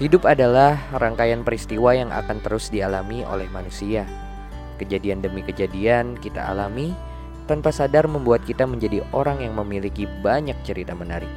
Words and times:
Hidup 0.00 0.24
adalah 0.24 0.80
rangkaian 0.96 1.44
peristiwa 1.44 1.92
yang 1.92 2.08
akan 2.08 2.40
terus 2.40 2.72
dialami 2.72 3.20
oleh 3.20 3.44
manusia. 3.52 4.08
Kejadian 4.80 5.20
demi 5.20 5.44
kejadian 5.44 6.16
kita 6.16 6.40
alami 6.40 6.96
tanpa 7.44 7.68
sadar 7.68 8.08
membuat 8.08 8.40
kita 8.48 8.64
menjadi 8.64 9.04
orang 9.12 9.44
yang 9.44 9.52
memiliki 9.60 10.08
banyak 10.24 10.56
cerita 10.64 10.96
menarik. 10.96 11.28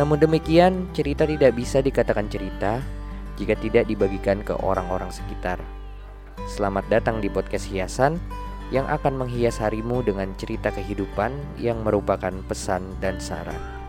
Namun 0.00 0.16
demikian, 0.16 0.88
cerita 0.96 1.28
tidak 1.28 1.52
bisa 1.52 1.84
dikatakan 1.84 2.32
cerita 2.32 2.80
jika 3.36 3.52
tidak 3.60 3.84
dibagikan 3.92 4.40
ke 4.40 4.56
orang-orang 4.56 5.12
sekitar. 5.12 5.60
Selamat 6.48 6.88
datang 6.88 7.20
di 7.20 7.28
podcast 7.28 7.68
Hiasan 7.68 8.16
yang 8.72 8.88
akan 8.88 9.20
menghias 9.20 9.60
harimu 9.60 10.00
dengan 10.00 10.32
cerita 10.40 10.72
kehidupan 10.72 11.60
yang 11.60 11.84
merupakan 11.84 12.32
pesan 12.48 12.88
dan 13.04 13.20
saran. 13.20 13.79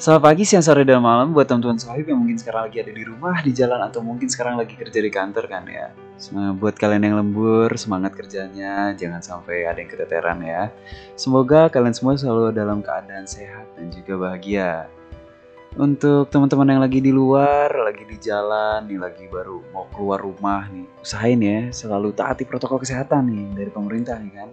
Selamat 0.00 0.32
pagi, 0.32 0.48
siang, 0.48 0.64
sore, 0.64 0.80
dan 0.88 1.04
malam 1.04 1.36
buat 1.36 1.44
teman-teman 1.44 1.76
sahib 1.76 2.08
yang 2.08 2.24
mungkin 2.24 2.40
sekarang 2.40 2.72
lagi 2.72 2.80
ada 2.80 2.88
di 2.88 3.04
rumah, 3.04 3.36
di 3.44 3.52
jalan, 3.52 3.84
atau 3.84 4.00
mungkin 4.00 4.32
sekarang 4.32 4.56
lagi 4.56 4.72
kerja 4.72 4.96
di 4.96 5.12
kantor 5.12 5.44
kan 5.44 5.68
ya. 5.68 5.92
Semangat 6.16 6.56
buat 6.56 6.72
kalian 6.80 7.04
yang 7.04 7.16
lembur, 7.20 7.68
semangat 7.76 8.16
kerjanya, 8.16 8.96
jangan 8.96 9.20
sampai 9.20 9.68
ada 9.68 9.76
yang 9.76 9.92
keteteran 9.92 10.40
ya. 10.40 10.72
Semoga 11.20 11.68
kalian 11.68 11.92
semua 11.92 12.16
selalu 12.16 12.48
dalam 12.48 12.80
keadaan 12.80 13.28
sehat 13.28 13.68
dan 13.76 13.92
juga 13.92 14.16
bahagia. 14.16 14.88
Untuk 15.76 16.32
teman-teman 16.32 16.72
yang 16.72 16.80
lagi 16.80 17.04
di 17.04 17.12
luar, 17.12 17.68
lagi 17.68 18.08
di 18.08 18.16
jalan, 18.16 18.88
nih 18.88 18.96
lagi 18.96 19.28
baru 19.28 19.60
mau 19.68 19.84
keluar 19.92 20.24
rumah 20.24 20.64
nih, 20.72 20.88
usahain 21.04 21.44
ya 21.44 21.68
selalu 21.76 22.16
taati 22.16 22.48
protokol 22.48 22.80
kesehatan 22.80 23.28
nih 23.28 23.52
dari 23.52 23.68
pemerintah 23.68 24.16
nih 24.16 24.32
kan 24.32 24.48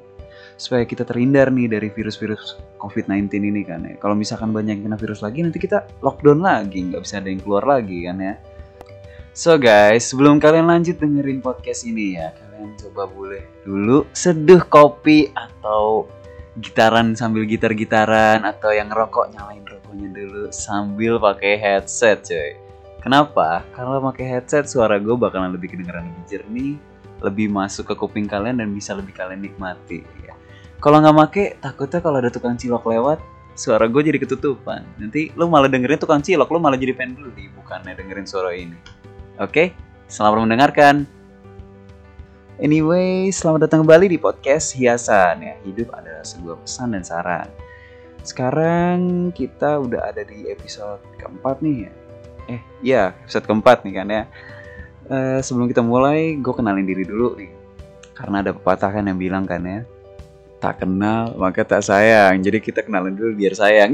supaya 0.57 0.83
kita 0.83 1.05
terhindar 1.05 1.53
nih 1.53 1.69
dari 1.69 1.93
virus-virus 1.93 2.57
COVID-19 2.81 3.29
ini 3.37 3.61
kan 3.61 3.85
ya. 3.85 3.95
Kalau 4.01 4.17
misalkan 4.17 4.49
banyak 4.49 4.81
yang 4.81 4.83
kena 4.89 4.97
virus 4.97 5.21
lagi, 5.21 5.45
nanti 5.45 5.61
kita 5.61 5.85
lockdown 6.01 6.41
lagi, 6.41 6.81
nggak 6.89 7.05
bisa 7.05 7.21
ada 7.21 7.29
yang 7.29 7.41
keluar 7.45 7.63
lagi 7.63 8.09
kan 8.09 8.17
ya. 8.17 8.35
So 9.37 9.53
guys, 9.61 10.09
sebelum 10.09 10.41
kalian 10.41 10.65
lanjut 10.65 10.97
dengerin 10.97 11.45
podcast 11.45 11.85
ini 11.85 12.17
ya, 12.17 12.33
kalian 12.33 12.73
coba 12.73 13.05
boleh 13.05 13.45
dulu 13.61 14.09
seduh 14.17 14.65
kopi 14.65 15.29
atau 15.37 16.09
gitaran 16.57 17.13
sambil 17.13 17.45
gitar-gitaran 17.45 18.41
atau 18.41 18.73
yang 18.73 18.89
rokok 18.89 19.29
nyalain 19.29 19.61
rokoknya 19.61 20.09
dulu 20.09 20.49
sambil 20.49 21.21
pakai 21.21 21.53
headset 21.61 22.25
coy. 22.25 22.57
Kenapa? 22.97 23.61
Karena 23.77 24.01
pakai 24.01 24.25
headset 24.25 24.65
suara 24.65 24.97
gue 24.97 25.13
bakalan 25.13 25.53
lebih 25.53 25.69
kedengeran 25.69 26.09
lebih 26.09 26.25
jernih, 26.25 26.73
lebih 27.21 27.47
masuk 27.53 27.93
ke 27.93 27.95
kuping 27.97 28.25
kalian 28.25 28.57
dan 28.57 28.73
bisa 28.73 28.97
lebih 28.97 29.13
kalian 29.13 29.45
nikmati 29.45 30.01
ya 30.25 30.36
kalau 30.77 31.01
nggak 31.01 31.15
make 31.17 31.45
takutnya 31.57 31.99
kalau 32.01 32.17
ada 32.21 32.29
tukang 32.29 32.53
cilok 32.53 32.85
lewat 32.85 33.17
suara 33.57 33.89
gue 33.89 34.01
jadi 34.05 34.21
ketutupan. 34.21 34.85
Nanti 35.01 35.33
lu 35.33 35.49
malah 35.49 35.65
dengerin 35.65 35.97
tukang 35.97 36.21
cilok 36.21 36.53
lu 36.53 36.61
malah 36.61 36.77
jadi 36.77 36.93
pengen 36.93 37.17
beli 37.17 37.49
bukannya 37.57 37.97
dengerin 37.97 38.29
suara 38.29 38.53
ini. 38.53 38.77
Oke? 39.41 39.73
Selamat 40.05 40.45
mendengarkan. 40.45 41.09
Anyway 42.61 43.29
selamat 43.33 43.69
datang 43.69 43.85
kembali 43.85 44.05
di 44.13 44.17
podcast 44.17 44.73
hiasan 44.73 45.45
ya 45.45 45.55
hidup 45.61 45.93
adalah 45.97 46.21
sebuah 46.21 46.61
pesan 46.61 46.93
dan 46.93 47.03
saran. 47.05 47.49
Sekarang 48.21 49.29
kita 49.33 49.81
udah 49.81 50.13
ada 50.13 50.21
di 50.21 50.45
episode 50.49 51.01
keempat 51.17 51.61
nih 51.65 51.89
ya. 51.89 51.91
Eh 52.53 52.61
iya 52.85 53.03
episode 53.25 53.49
keempat 53.49 53.81
nih 53.81 53.93
kan 53.97 54.07
ya. 54.13 54.23
Uh, 55.09 55.39
sebelum 55.41 55.65
kita 55.65 55.81
mulai 55.81 56.37
gue 56.37 56.53
kenalin 56.53 56.85
diri 56.85 57.01
dulu 57.01 57.33
nih. 57.33 57.49
Karena 58.13 58.45
ada 58.45 58.53
pepatah 58.53 58.93
kan 58.93 59.05
yang 59.05 59.17
bilang 59.17 59.45
kan 59.45 59.65
ya 59.65 59.81
tak 60.57 60.83
kenal 60.83 61.37
maka 61.37 61.61
tak 61.61 61.85
sayang. 61.85 62.41
Jadi 62.41 62.57
kita 62.61 62.81
kenalin 62.81 63.13
dulu 63.13 63.37
biar 63.37 63.53
sayang. 63.53 63.93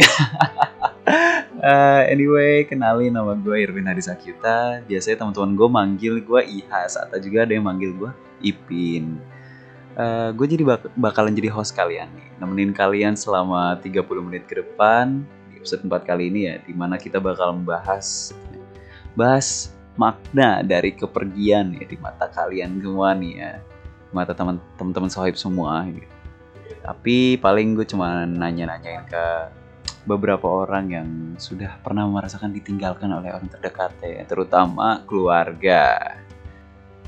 Uh, 1.59 2.01
anyway 2.13 2.63
kenalin 2.63 3.11
nama 3.11 3.35
gue 3.35 3.55
Irwin 3.59 3.87
Hadi 3.87 4.03
Sakyuta 4.03 4.83
biasanya 4.87 5.23
teman-teman 5.23 5.51
gue 5.55 5.69
manggil 5.69 6.13
gue 6.23 6.41
Ihas 6.63 6.95
atau 6.95 7.19
juga 7.19 7.43
ada 7.43 7.53
yang 7.55 7.67
manggil 7.67 7.91
gue 7.95 8.11
Ipin. 8.43 9.19
Uh, 9.93 10.33
gue 10.33 10.47
jadi 10.49 10.63
bak 10.65 10.89
bakalan 10.97 11.35
jadi 11.35 11.51
host 11.51 11.75
kalian 11.75 12.09
nih. 12.15 12.27
Nemenin 12.41 12.71
kalian 12.73 13.13
selama 13.13 13.77
30 13.83 14.03
menit 14.25 14.43
ke 14.47 14.63
depan. 14.63 15.21
Di 15.51 15.59
episode 15.59 15.85
4 15.85 16.09
kali 16.09 16.31
ini 16.31 16.49
ya 16.49 16.55
di 16.63 16.73
mana 16.73 16.95
kita 16.95 17.19
bakal 17.19 17.53
membahas 17.59 18.31
bahas 19.13 19.69
makna 19.93 20.65
dari 20.65 20.89
kepergian 20.89 21.77
ya 21.77 21.85
di 21.85 21.93
mata 22.01 22.25
kalian 22.31 22.79
semua 22.81 23.13
nih 23.13 23.33
ya. 23.37 23.51
Mata 24.13 24.33
teman-teman 24.33 25.09
sohib 25.09 25.37
semua 25.37 25.85
gitu 25.89 26.22
tapi 26.83 27.39
paling 27.39 27.79
gue 27.79 27.87
cuma 27.87 28.27
nanya-nanyain 28.27 29.07
ke 29.07 29.25
beberapa 30.03 30.43
orang 30.51 30.85
yang 30.91 31.07
sudah 31.39 31.79
pernah 31.79 32.03
merasakan 32.11 32.51
ditinggalkan 32.51 33.07
oleh 33.07 33.31
orang 33.31 33.47
terdekat 33.47 33.95
ya, 34.03 34.27
terutama 34.27 34.99
keluarga. 35.07 35.95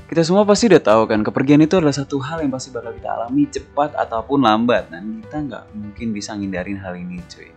Kita 0.06 0.22
semua 0.22 0.46
pasti 0.46 0.70
udah 0.70 0.80
tahu 0.80 1.02
kan, 1.10 1.20
kepergian 1.20 1.60
itu 1.60 1.76
adalah 1.76 1.92
satu 1.92 2.22
hal 2.22 2.40
yang 2.40 2.54
pasti 2.54 2.70
bakal 2.72 2.94
kita 2.94 3.10
alami 3.10 3.44
cepat 3.50 3.92
ataupun 3.98 4.38
lambat 4.38 4.88
dan 4.88 5.20
kita 5.20 5.36
nggak 5.44 5.64
mungkin 5.76 6.08
bisa 6.14 6.32
ngindarin 6.32 6.78
hal 6.80 6.94
ini 6.96 7.20
cuy. 7.26 7.50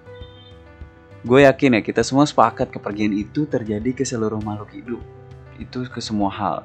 Gue 1.23 1.45
yakin 1.45 1.79
ya 1.79 1.81
kita 1.85 2.01
semua 2.03 2.25
sepakat 2.25 2.73
kepergian 2.73 3.13
itu 3.15 3.45
terjadi 3.45 3.91
ke 3.95 4.03
seluruh 4.03 4.41
makhluk 4.41 4.71
hidup. 4.75 5.01
Itu 5.61 5.85
ke 5.87 6.01
semua 6.01 6.31
hal. 6.33 6.57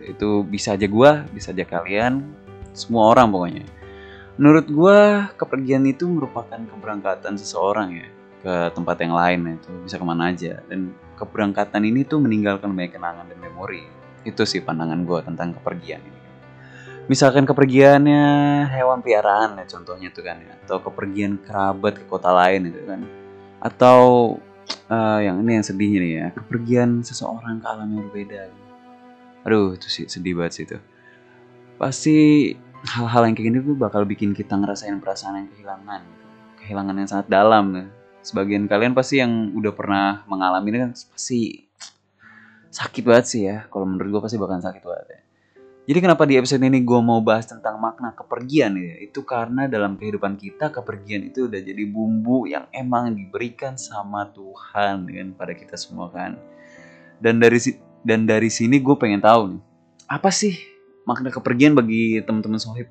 Itu 0.00 0.42
bisa 0.42 0.74
aja 0.74 0.88
gue, 0.88 1.10
bisa 1.30 1.54
aja 1.54 1.64
kalian, 1.64 2.26
semua 2.74 3.12
orang 3.14 3.30
pokoknya 3.30 3.79
menurut 4.40 4.66
gue 4.72 4.98
kepergian 5.36 5.84
itu 5.84 6.08
merupakan 6.08 6.56
keberangkatan 6.56 7.36
seseorang 7.36 7.92
ya 7.92 8.08
ke 8.40 8.54
tempat 8.72 8.96
yang 9.04 9.12
lain 9.12 9.40
ya, 9.44 9.52
itu 9.60 9.68
bisa 9.84 9.96
ke 10.00 10.06
mana 10.08 10.32
aja. 10.32 10.64
Dan 10.64 10.96
keberangkatan 11.20 11.84
ini 11.84 12.08
tuh 12.08 12.24
meninggalkan 12.24 12.72
banyak 12.72 12.96
kenangan 12.96 13.28
dan 13.28 13.36
memori. 13.36 13.84
Itu 14.24 14.48
sih 14.48 14.64
pandangan 14.64 15.04
gue 15.04 15.20
tentang 15.28 15.52
kepergian 15.60 16.00
ini. 16.00 16.20
Misalkan 17.04 17.44
kepergiannya 17.44 18.24
hewan 18.72 19.04
piaraan 19.04 19.60
ya 19.60 19.68
contohnya 19.68 20.08
tuh 20.08 20.24
kan 20.24 20.40
ya. 20.40 20.56
Atau 20.64 20.80
kepergian 20.80 21.36
kerabat 21.44 22.00
ke 22.00 22.04
kota 22.08 22.32
lain 22.32 22.72
itu 22.72 22.80
kan. 22.88 23.04
Atau 23.60 24.00
uh, 24.88 25.20
yang 25.20 25.36
ini 25.44 25.60
yang 25.60 25.66
sedihnya 25.68 25.98
nih 26.00 26.12
ya 26.16 26.26
kepergian 26.32 27.04
seseorang 27.04 27.60
ke 27.60 27.66
alam 27.68 27.92
yang 27.92 28.08
berbeda. 28.08 28.48
Aduh 29.44 29.76
itu 29.76 29.92
sih 29.92 30.08
sedih 30.08 30.32
banget 30.40 30.52
sih 30.56 30.64
itu. 30.64 30.78
Pasti 31.76 32.18
hal-hal 32.86 33.22
yang 33.28 33.34
kayak 33.36 33.46
gini 33.52 33.58
tuh 33.60 33.76
bakal 33.76 34.02
bikin 34.08 34.32
kita 34.32 34.56
ngerasain 34.56 34.96
perasaan 35.00 35.44
yang 35.44 35.48
kehilangan 35.52 36.02
kehilangan 36.60 36.94
yang 36.96 37.08
sangat 37.08 37.26
dalam 37.28 37.64
ya. 37.76 37.84
sebagian 38.20 38.68
kalian 38.68 38.92
pasti 38.92 39.16
yang 39.16 39.52
udah 39.56 39.72
pernah 39.72 40.28
mengalami 40.28 40.76
ini 40.76 40.78
kan 40.84 40.92
pasti 40.92 41.64
sakit 42.68 43.02
banget 43.02 43.26
sih 43.26 43.42
ya. 43.48 43.64
Kalau 43.72 43.88
menurut 43.88 44.08
gue 44.12 44.22
pasti 44.28 44.36
bakal 44.36 44.60
sakit 44.60 44.84
banget 44.84 45.08
ya. 45.08 45.20
Jadi 45.88 45.98
kenapa 46.04 46.22
di 46.28 46.36
episode 46.36 46.60
ini 46.60 46.84
gue 46.84 47.00
mau 47.00 47.24
bahas 47.24 47.48
tentang 47.48 47.80
makna 47.80 48.12
kepergian 48.12 48.76
ya? 48.76 49.00
Itu 49.00 49.24
karena 49.24 49.66
dalam 49.66 49.96
kehidupan 49.96 50.36
kita 50.36 50.68
kepergian 50.68 51.32
itu 51.32 51.48
udah 51.48 51.58
jadi 51.64 51.82
bumbu 51.88 52.44
yang 52.44 52.68
emang 52.70 53.16
diberikan 53.16 53.80
sama 53.80 54.28
Tuhan 54.30 55.08
kan 55.08 55.28
pada 55.34 55.56
kita 55.56 55.80
semua 55.80 56.12
kan. 56.12 56.36
Dan 57.18 57.40
dari 57.40 57.58
dan 58.04 58.28
dari 58.28 58.52
sini 58.52 58.80
gue 58.80 58.96
pengen 59.00 59.24
tahu 59.24 59.42
nih 59.56 59.62
apa 60.10 60.30
sih 60.34 60.58
makna 61.08 61.32
kepergian 61.32 61.72
bagi 61.74 62.20
teman-teman 62.22 62.60
sohib 62.60 62.88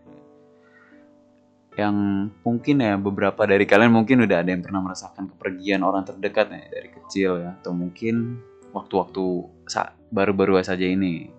yang 1.80 2.28
mungkin 2.44 2.84
ya 2.84 3.00
beberapa 3.00 3.48
dari 3.48 3.64
kalian 3.64 3.96
mungkin 3.96 4.28
udah 4.28 4.44
ada 4.44 4.52
yang 4.52 4.60
pernah 4.60 4.84
merasakan 4.84 5.32
kepergian 5.32 5.80
orang 5.80 6.04
terdekat 6.04 6.52
ya 6.52 6.68
dari 6.68 6.90
kecil 6.92 7.32
ya 7.40 7.56
atau 7.64 7.72
mungkin 7.72 8.44
waktu-waktu 8.76 9.26
baru-baru 10.12 10.60
saja 10.62 10.84
ini. 10.84 11.32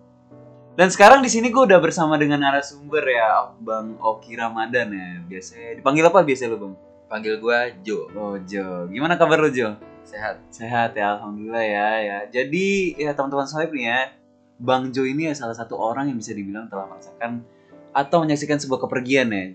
Dan 0.79 0.89
sekarang 0.89 1.21
di 1.21 1.29
sini 1.29 1.53
gue 1.53 1.61
udah 1.67 1.77
bersama 1.83 2.17
dengan 2.17 2.41
narasumber 2.41 3.05
ya 3.05 3.53
Bang 3.61 4.01
Oki 4.01 4.39
Ramadan 4.39 4.89
ya. 4.95 5.09
Biasanya 5.29 5.77
dipanggil 5.77 6.09
apa 6.09 6.25
biasa 6.25 6.49
lo 6.49 6.57
Bang? 6.57 6.75
Panggil 7.11 7.37
gue 7.37 7.59
Jo. 7.85 8.09
Oh 8.17 8.39
Jo. 8.41 8.89
Gimana 8.89 9.21
kabar 9.21 9.45
lo 9.45 9.51
Jo? 9.53 9.77
Sehat. 10.07 10.41
Sehat 10.49 10.97
ya 10.97 11.21
Alhamdulillah 11.21 11.67
ya 11.67 11.89
ya. 12.01 12.19
Jadi 12.33 12.97
ya 12.97 13.13
teman-teman 13.13 13.45
sohib 13.45 13.75
nih 13.77 13.93
ya 13.93 14.01
Bang 14.61 14.93
Jo 14.93 15.09
ini 15.09 15.33
ya 15.33 15.35
salah 15.35 15.57
satu 15.57 15.81
orang 15.81 16.13
yang 16.13 16.21
bisa 16.21 16.37
dibilang 16.37 16.69
telah 16.69 16.85
merasakan 16.85 17.41
atau 17.97 18.23
menyaksikan 18.23 18.61
sebuah 18.61 18.85
kepergian 18.85 19.33
ya. 19.33 19.41
Uh, 19.41 19.49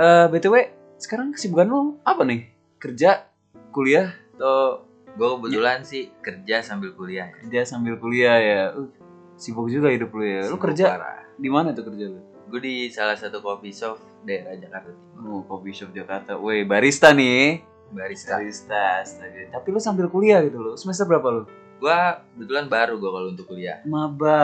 eh, 0.00 0.26
BTW, 0.32 0.54
sekarang 0.96 1.36
kesibukan 1.36 1.68
lo 1.68 1.80
apa 2.02 2.24
nih? 2.24 2.48
Kerja, 2.80 3.28
kuliah, 3.70 4.16
atau 4.34 4.82
gue 5.14 5.28
kebetulan 5.38 5.84
ya. 5.84 5.86
sih 5.86 6.02
kerja 6.18 6.56
sambil 6.64 6.96
kuliah. 6.96 7.30
Kerja 7.44 7.60
sambil 7.68 8.00
kuliah 8.00 8.36
ya. 8.40 8.60
Uh, 8.74 8.90
sibuk 9.36 9.68
juga 9.70 9.92
hidup 9.92 10.10
lu 10.16 10.24
ya. 10.24 10.42
Lu 10.48 10.58
kerja 10.58 10.98
di 11.36 11.50
mana 11.52 11.76
tuh 11.76 11.86
kerja 11.86 12.10
lu? 12.10 12.20
Gue 12.48 12.60
di 12.64 12.74
salah 12.88 13.14
satu 13.14 13.44
coffee 13.44 13.74
shop 13.74 14.00
daerah 14.24 14.56
Jakarta 14.56 14.90
Timur. 14.90 15.20
Oh, 15.22 15.42
coffee 15.46 15.74
shop 15.76 15.90
Jakarta. 15.92 16.40
Woi, 16.40 16.64
barista 16.64 17.12
nih. 17.12 17.62
Barista. 17.94 18.40
Barista, 18.40 19.04
astaga. 19.04 19.52
Tapi 19.52 19.66
lu 19.70 19.78
sambil 19.78 20.06
kuliah 20.10 20.42
gitu 20.42 20.58
lo. 20.58 20.72
Semester 20.74 21.06
berapa 21.06 21.28
lu? 21.30 21.42
Gua 21.82 22.22
kebetulan 22.34 22.66
baru 22.70 22.96
gua 22.96 23.10
kalau 23.20 23.28
untuk 23.34 23.46
kuliah. 23.50 23.82
Maba, 23.84 24.40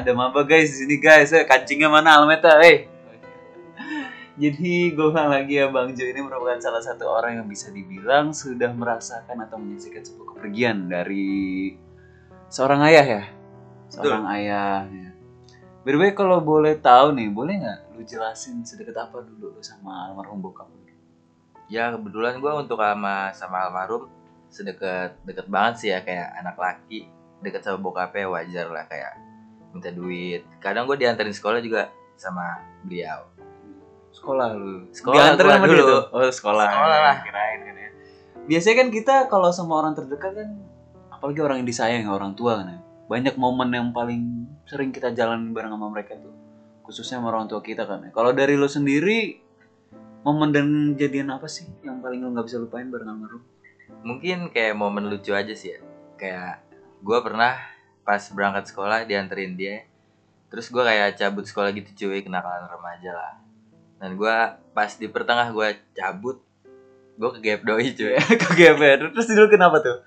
ada 0.00 0.10
maba 0.14 0.40
guys 0.42 0.74
di 0.74 0.86
sini 0.86 0.96
guys. 1.02 1.34
Eh, 1.34 1.44
kancingnya 1.44 1.90
mana 1.90 2.18
Almeta? 2.18 2.58
Eh. 2.62 2.94
Jadi 4.34 4.90
gue 4.90 5.06
bilang 5.14 5.30
lagi 5.30 5.62
ya 5.62 5.70
Bang 5.70 5.94
Jo 5.94 6.10
ini 6.10 6.18
merupakan 6.18 6.58
salah 6.58 6.82
satu 6.82 7.06
orang 7.06 7.38
yang 7.38 7.46
bisa 7.46 7.70
dibilang 7.70 8.34
sudah 8.34 8.74
merasakan 8.74 9.46
atau 9.46 9.62
menyaksikan 9.62 10.02
sebuah 10.02 10.34
kepergian 10.34 10.90
dari 10.90 11.70
seorang 12.50 12.82
ayah 12.90 13.06
ya, 13.06 13.22
seorang 13.94 14.26
ayah. 14.34 14.90
Ya. 14.90 15.10
Way, 15.86 16.18
kalau 16.18 16.42
boleh 16.42 16.74
tahu 16.82 17.14
nih, 17.14 17.30
boleh 17.30 17.62
nggak 17.62 17.78
lu 17.94 18.02
jelasin 18.02 18.66
sedekat 18.66 19.06
apa 19.06 19.22
dulu 19.22 19.54
lu 19.54 19.62
sama 19.62 20.10
almarhum 20.10 20.42
bokap 20.42 20.66
lu? 20.66 20.82
Ya 21.70 21.94
kebetulan 21.94 22.42
gua 22.42 22.58
untuk 22.58 22.82
sama 22.82 23.30
sama 23.38 23.70
almarhum 23.70 24.10
sedekat 24.54 25.18
deket 25.26 25.50
banget 25.50 25.74
sih 25.82 25.88
ya 25.90 26.06
kayak 26.06 26.30
anak 26.38 26.54
laki 26.54 27.10
deket 27.42 27.66
sama 27.66 27.82
bokapnya 27.82 28.30
wajar 28.30 28.70
lah 28.70 28.86
kayak 28.86 29.18
minta 29.74 29.90
duit. 29.90 30.46
Kadang 30.62 30.86
gue 30.86 30.94
diantarin 30.94 31.34
sekolah 31.34 31.58
juga 31.58 31.90
sama 32.14 32.62
beliau. 32.86 33.26
Sekolah 34.14 34.54
lu. 34.54 34.86
Sekolah 34.94 35.34
Dianterin 35.34 35.50
gua 35.50 35.58
sama 35.58 35.66
dulu. 35.66 35.98
Oh, 36.14 36.30
sekolah. 36.30 36.68
Sekolah 36.70 36.98
lah. 37.02 37.16
Kirain 37.26 37.58
kan 37.66 37.74
ya. 37.74 37.90
Biasanya 38.46 38.76
kan 38.78 38.88
kita 38.94 39.14
kalau 39.26 39.50
sama 39.50 39.82
orang 39.82 39.98
terdekat 39.98 40.32
kan 40.38 40.48
apalagi 41.10 41.40
orang 41.42 41.64
yang 41.64 41.68
disayang 41.68 42.06
orang 42.06 42.38
tua 42.38 42.62
kan 42.62 42.78
ya. 42.78 42.80
Banyak 43.10 43.34
momen 43.34 43.68
yang 43.74 43.90
paling 43.90 44.46
sering 44.64 44.94
kita 44.94 45.10
jalan 45.10 45.50
bareng 45.50 45.74
sama 45.74 45.90
mereka 45.90 46.14
tuh. 46.14 46.32
Khususnya 46.86 47.18
sama 47.18 47.34
orang 47.34 47.50
tua 47.50 47.58
kita 47.58 47.84
kan 47.90 48.06
ya. 48.06 48.10
Kalau 48.14 48.30
dari 48.30 48.54
lo 48.54 48.70
sendiri 48.70 49.42
momen 50.22 50.54
dan 50.54 50.94
kejadian 50.94 51.34
apa 51.34 51.50
sih 51.50 51.66
yang 51.82 51.98
paling 51.98 52.22
lo 52.22 52.30
nggak 52.32 52.46
bisa 52.46 52.62
lupain 52.62 52.86
bareng 52.88 53.10
almarhum? 53.10 53.42
Mungkin 54.04 54.52
kayak 54.52 54.76
momen 54.76 55.08
lucu 55.08 55.32
aja 55.32 55.52
sih 55.52 55.74
ya. 55.74 55.78
Kayak 56.20 56.64
gua 57.04 57.20
pernah 57.20 57.56
pas 58.04 58.20
berangkat 58.32 58.70
sekolah 58.70 59.08
dianterin 59.08 59.56
dia. 59.56 59.88
Terus 60.52 60.68
gua 60.68 60.88
kayak 60.88 61.18
cabut 61.18 61.44
sekolah 61.44 61.72
gitu 61.72 62.06
cuy 62.06 62.20
kenakalan 62.24 62.68
remaja 62.68 63.10
lah. 63.12 63.32
Dan 63.98 64.14
gua 64.14 64.60
pas 64.72 64.92
di 64.94 65.08
pertengah 65.08 65.48
gua 65.52 65.72
cabut 65.96 66.40
gue 67.14 67.30
ke 67.38 67.40
gap 67.46 67.62
doi 67.62 67.94
cuy 67.94 68.18
Ke 68.42 68.48
GBR. 68.58 69.14
Terus 69.14 69.30
dulu 69.30 69.46
kenapa 69.46 69.78
tuh? 69.78 70.02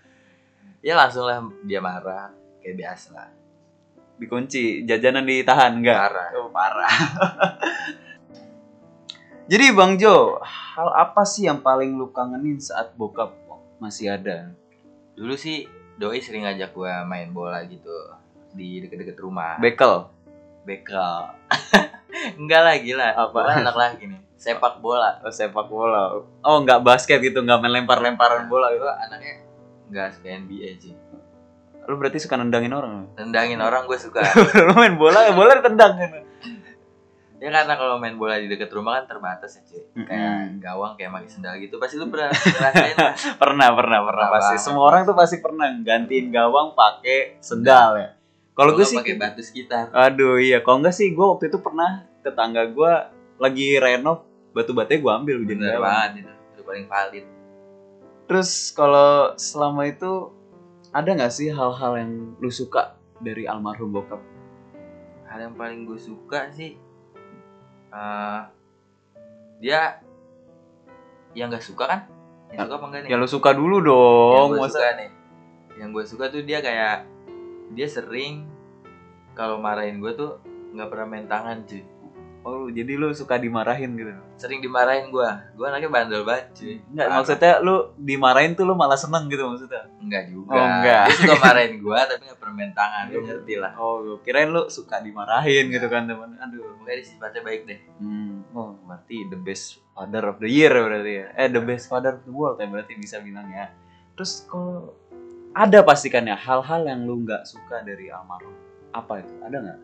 ya 0.88 0.96
langsung 0.96 1.28
lah 1.28 1.44
dia 1.68 1.84
marah 1.84 2.32
kayak 2.64 2.78
biasa 2.78 3.08
lah 3.14 3.30
Dikunci, 4.18 4.82
jajanan 4.90 5.30
ditahan 5.30 5.78
enggak? 5.78 6.10
marah 6.10 6.30
Oh, 6.42 6.50
parah. 6.50 6.90
Jadi 9.54 9.70
Bang 9.78 10.02
Jo, 10.02 10.42
hal 10.42 10.90
apa 10.90 11.22
sih 11.22 11.46
yang 11.46 11.62
paling 11.62 11.94
lu 11.94 12.10
kangenin 12.10 12.58
saat 12.58 12.98
bokap 12.98 13.38
masih 13.78 14.10
ada? 14.12 14.52
dulu 15.14 15.34
sih 15.34 15.66
doi 15.96 16.18
sering 16.18 16.46
ngajak 16.46 16.72
gua 16.72 17.02
main 17.04 17.30
bola 17.30 17.62
gitu 17.64 17.90
di 18.52 18.82
deket-deket 18.82 19.18
rumah 19.18 19.58
Bekel. 19.58 20.06
bekel 20.62 21.34
enggak 22.40 22.62
lah 22.62 22.76
gila 22.78 23.08
Apa? 23.16 23.34
Gua 23.34 23.54
anak 23.56 23.74
lagi 23.74 24.04
nih 24.06 24.22
sepak 24.36 24.78
bola 24.78 25.18
Oh, 25.20 25.30
sepak 25.30 25.66
bola. 25.66 26.22
Oh, 26.40 26.58
nggak 26.62 26.86
basket 26.86 27.18
gitu, 27.20 27.42
nggak 27.42 27.58
main 27.58 27.82
lempar-lemparan 27.82 28.46
bola 28.46 28.70
gitu. 28.70 28.86
anaknya 28.86 29.42
enggak 29.90 30.14
suka 30.14 30.28
NBA 30.30 30.70
sih 30.78 30.94
Lu 31.88 31.96
berarti 31.96 32.20
suka 32.20 32.36
nendangin 32.36 32.70
orang. 32.72 33.08
tendangin 33.16 33.58
orang 33.58 33.88
gue 33.88 33.96
suka 33.96 34.20
lu 34.68 34.74
main 34.76 34.94
bola, 34.94 35.32
bola 35.32 35.58
ditendang 35.58 35.94
kan. 35.96 36.12
ya 37.38 37.50
karena 37.52 37.74
kalau 37.74 37.96
main 37.96 38.16
bola 38.16 38.36
di 38.36 38.46
deket 38.46 38.70
rumah 38.70 38.98
kan 38.98 39.06
terbatas 39.08 39.56
ya 39.56 39.62
cuy 39.64 39.82
Mm-mm. 39.94 40.06
kayak 40.06 40.38
gawang 40.58 40.94
kayak 40.94 41.12
pakai 41.14 41.30
sendal 41.30 41.54
gitu 41.56 41.76
pasti 41.78 41.96
lu 41.96 42.10
pernah 42.10 42.34
ngerasain 42.34 42.96
Pernah, 43.42 43.68
pernah, 43.72 44.00
pernah 44.02 44.02
Pernah 44.04 44.28
pasti. 44.32 44.54
banget. 44.54 44.66
Semua 44.66 44.84
orang 44.84 45.02
tuh 45.04 45.14
pasti 45.14 45.36
pernah 45.38 45.68
gantiin 45.78 46.28
gawang 46.28 46.74
pakai 46.74 47.38
sendal 47.38 47.90
ya. 47.96 48.10
Kalau 48.52 48.74
gue 48.74 48.82
sih 48.84 48.98
pakai 48.98 49.16
batu 49.16 49.42
sekitar 49.42 49.94
Aduh 49.94 50.38
iya, 50.38 50.60
kalau 50.60 50.82
enggak 50.82 50.94
sih 50.94 51.10
gue 51.10 51.22
waktu 51.24 51.46
itu 51.48 51.58
pernah 51.58 52.02
tetangga 52.20 52.66
gue 52.66 52.92
lagi 53.38 53.78
renov 53.78 54.26
batu-batanya 54.52 54.98
gue 54.98 55.14
ambil 55.14 55.36
jadi 55.40 55.50
bener 55.54 55.70
gawang. 55.72 55.86
banget 55.86 56.12
itu 56.18 56.32
itu 56.50 56.62
paling 56.64 56.86
valid 56.88 57.26
Terus 58.26 58.50
kalau 58.72 59.12
selama 59.36 59.86
itu 59.86 60.34
ada 60.90 61.08
nggak 61.08 61.30
sih 61.30 61.48
hal-hal 61.48 61.94
yang 61.96 62.12
lu 62.36 62.50
suka 62.50 62.92
dari 63.18 63.46
almarhum 63.46 63.88
bokap? 63.90 64.18
hal 65.28 65.40
yang 65.44 65.54
paling 65.54 65.84
gue 65.84 65.96
suka 65.96 66.50
sih 66.50 66.80
eh, 67.94 68.40
dia 69.62 70.02
yang 71.38 71.54
gak 71.54 71.66
suka 71.66 71.86
kan? 71.86 72.02
Yang 72.52 72.68
suka 72.68 72.76
apa 72.80 72.86
enggak 72.88 73.02
nih? 73.04 73.10
Ya 73.12 73.16
lu 73.20 73.28
suka 73.28 73.50
dulu 73.52 73.78
yang 73.80 73.88
dong, 73.88 74.48
gue 74.56 74.60
masa? 74.64 74.80
suka 74.80 74.90
nih. 74.98 75.10
Yang 75.78 75.90
gue 75.94 76.04
suka 76.08 76.26
tuh 76.32 76.42
dia 76.48 76.60
kayak 76.64 77.06
dia 77.76 77.88
sering 77.92 78.48
kalau 79.36 79.60
marahin 79.60 80.00
gue 80.00 80.12
tuh 80.16 80.42
nggak 80.74 80.88
pernah 80.90 81.08
main 81.08 81.28
tangan 81.28 81.68
cuy 81.68 81.84
oh 82.48 82.72
jadi 82.72 82.96
lu 82.96 83.12
suka 83.12 83.36
dimarahin 83.36 83.92
gitu? 83.94 84.16
sering 84.34 84.64
dimarahin 84.64 85.12
gue 85.12 85.28
gue 85.52 85.66
anaknya 85.66 85.90
bandel 85.90 86.24
banget 86.24 86.48
cuy 86.54 86.80
Enggak, 86.88 87.08
maksudnya 87.12 87.54
lu 87.60 87.76
dimarahin 87.98 88.54
tuh 88.54 88.64
lu 88.64 88.72
malah 88.74 88.96
seneng 88.96 89.28
gitu 89.28 89.44
maksudnya? 89.44 89.84
enggak 90.00 90.24
juga 90.28 90.48
Oh, 90.50 90.64
enggak. 90.64 91.04
dia 91.06 91.16
suka 91.18 91.36
marahin 91.44 91.74
gue 91.76 91.98
tapi 92.00 92.22
nggak 92.24 92.40
pernah 92.40 92.56
main 92.56 92.72
tangan 92.72 93.04
lu 93.06 93.20
ngerti 93.22 93.54
lah 93.58 93.72
Oh, 93.76 93.96
gue 94.00 94.18
kirain 94.24 94.48
lu 94.48 94.64
suka 94.68 94.96
dimarahin 94.98 95.68
gitu 95.68 95.88
kan 95.88 96.08
teman. 96.08 96.40
Aduh. 96.40 96.64
Dia 96.82 97.04
sifatnya 97.04 97.42
baik 97.42 97.62
deh 97.66 97.80
Hmm, 98.00 98.48
oh 98.52 98.80
berarti 98.82 99.28
the 99.28 99.36
best 99.36 99.84
father 99.92 100.24
of 100.26 100.40
the 100.40 100.48
year 100.48 100.72
berarti 100.72 101.14
ya. 101.14 101.26
Eh 101.36 101.48
the 101.48 101.60
best 101.60 101.86
father 101.86 102.16
of 102.16 102.24
the 102.24 102.32
world 102.32 102.56
ya 102.56 102.66
berarti 102.66 102.96
bisa 102.96 103.20
bilang 103.20 103.52
ya. 103.52 103.68
Terus 104.14 104.48
kalau 104.48 104.96
ada 105.52 105.82
pastikan 105.82 106.24
ya 106.24 106.34
hal-hal 106.34 106.86
yang 106.86 107.04
lu 107.04 107.20
nggak 107.20 107.44
suka 107.44 107.82
dari 107.82 108.08
almarhum. 108.08 108.54
Apa 108.90 109.20
itu? 109.20 109.34
Ada 109.42 109.58
nggak? 109.58 109.80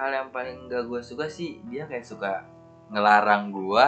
Hal 0.00 0.10
yang 0.10 0.28
paling 0.30 0.64
gak 0.66 0.82
gue 0.82 1.00
suka 1.00 1.28
sih 1.28 1.60
dia 1.62 1.84
kayak 1.84 2.02
suka 2.02 2.40
ngelarang 2.88 3.52
gue 3.52 3.86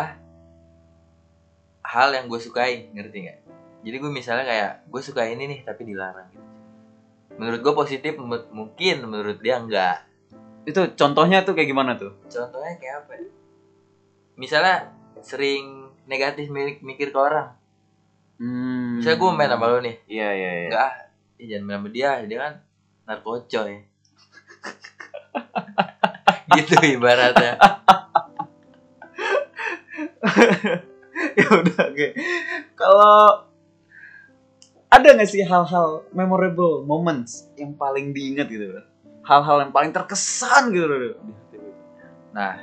hal 1.82 2.08
yang 2.10 2.28
gue 2.28 2.36
sukai 2.36 2.92
ngerti 2.92 3.18
nggak 3.22 3.38
jadi 3.82 3.96
gue 3.96 4.10
misalnya 4.10 4.44
kayak 4.44 4.72
gue 4.86 5.02
suka 5.02 5.24
ini 5.24 5.48
nih 5.48 5.60
tapi 5.62 5.82
dilarang 5.82 6.28
gitu 6.30 6.46
menurut 7.32 7.58
gue 7.58 7.74
positif 7.74 8.12
mu- 8.14 8.50
mungkin 8.52 9.02
menurut 9.02 9.40
dia 9.40 9.56
enggak 9.56 10.04
Itu 10.62 10.94
contohnya 10.94 11.42
tuh 11.42 11.58
kayak 11.58 11.66
gimana 11.66 11.96
tuh? 11.96 12.14
contohnya 12.24 12.78
kayak 12.78 12.96
apa 13.02 13.12
ya? 13.16 13.26
misalnya 14.36 14.76
sering 15.18 15.64
negatif 16.04 16.46
mi- 16.46 16.78
mikir 16.78 17.08
ke 17.08 17.18
orang 17.18 17.56
Hmm. 18.36 18.98
misalnya 18.98 19.16
gue 19.16 19.30
main 19.32 19.50
sama 19.50 19.66
lo 19.66 19.78
nih 19.78 19.96
Iya 20.04 20.28
iya 20.30 20.50
iya. 20.52 20.66
enggak 20.68 20.82
ah 20.82 20.94
ih, 21.34 21.46
jangan 21.48 21.64
main 21.64 21.76
sama 21.78 21.88
dia 21.88 22.10
dia 22.22 22.38
kan 22.38 22.52
narkocoy 23.04 23.72
gitu 26.56 26.74
ibaratnya 26.84 27.56
ya 31.38 31.46
udah 31.50 31.78
oke. 31.92 32.08
Kalau 32.78 33.16
ada 34.92 35.08
nggak 35.16 35.28
sih 35.28 35.42
hal-hal 35.42 36.04
memorable 36.12 36.84
moments 36.84 37.48
yang 37.56 37.74
paling 37.74 38.12
diingat 38.12 38.46
gitu? 38.52 38.80
Hal-hal 39.24 39.66
yang 39.68 39.72
paling 39.72 39.90
terkesan 39.94 40.74
gitu. 40.74 41.16
Nah, 42.34 42.60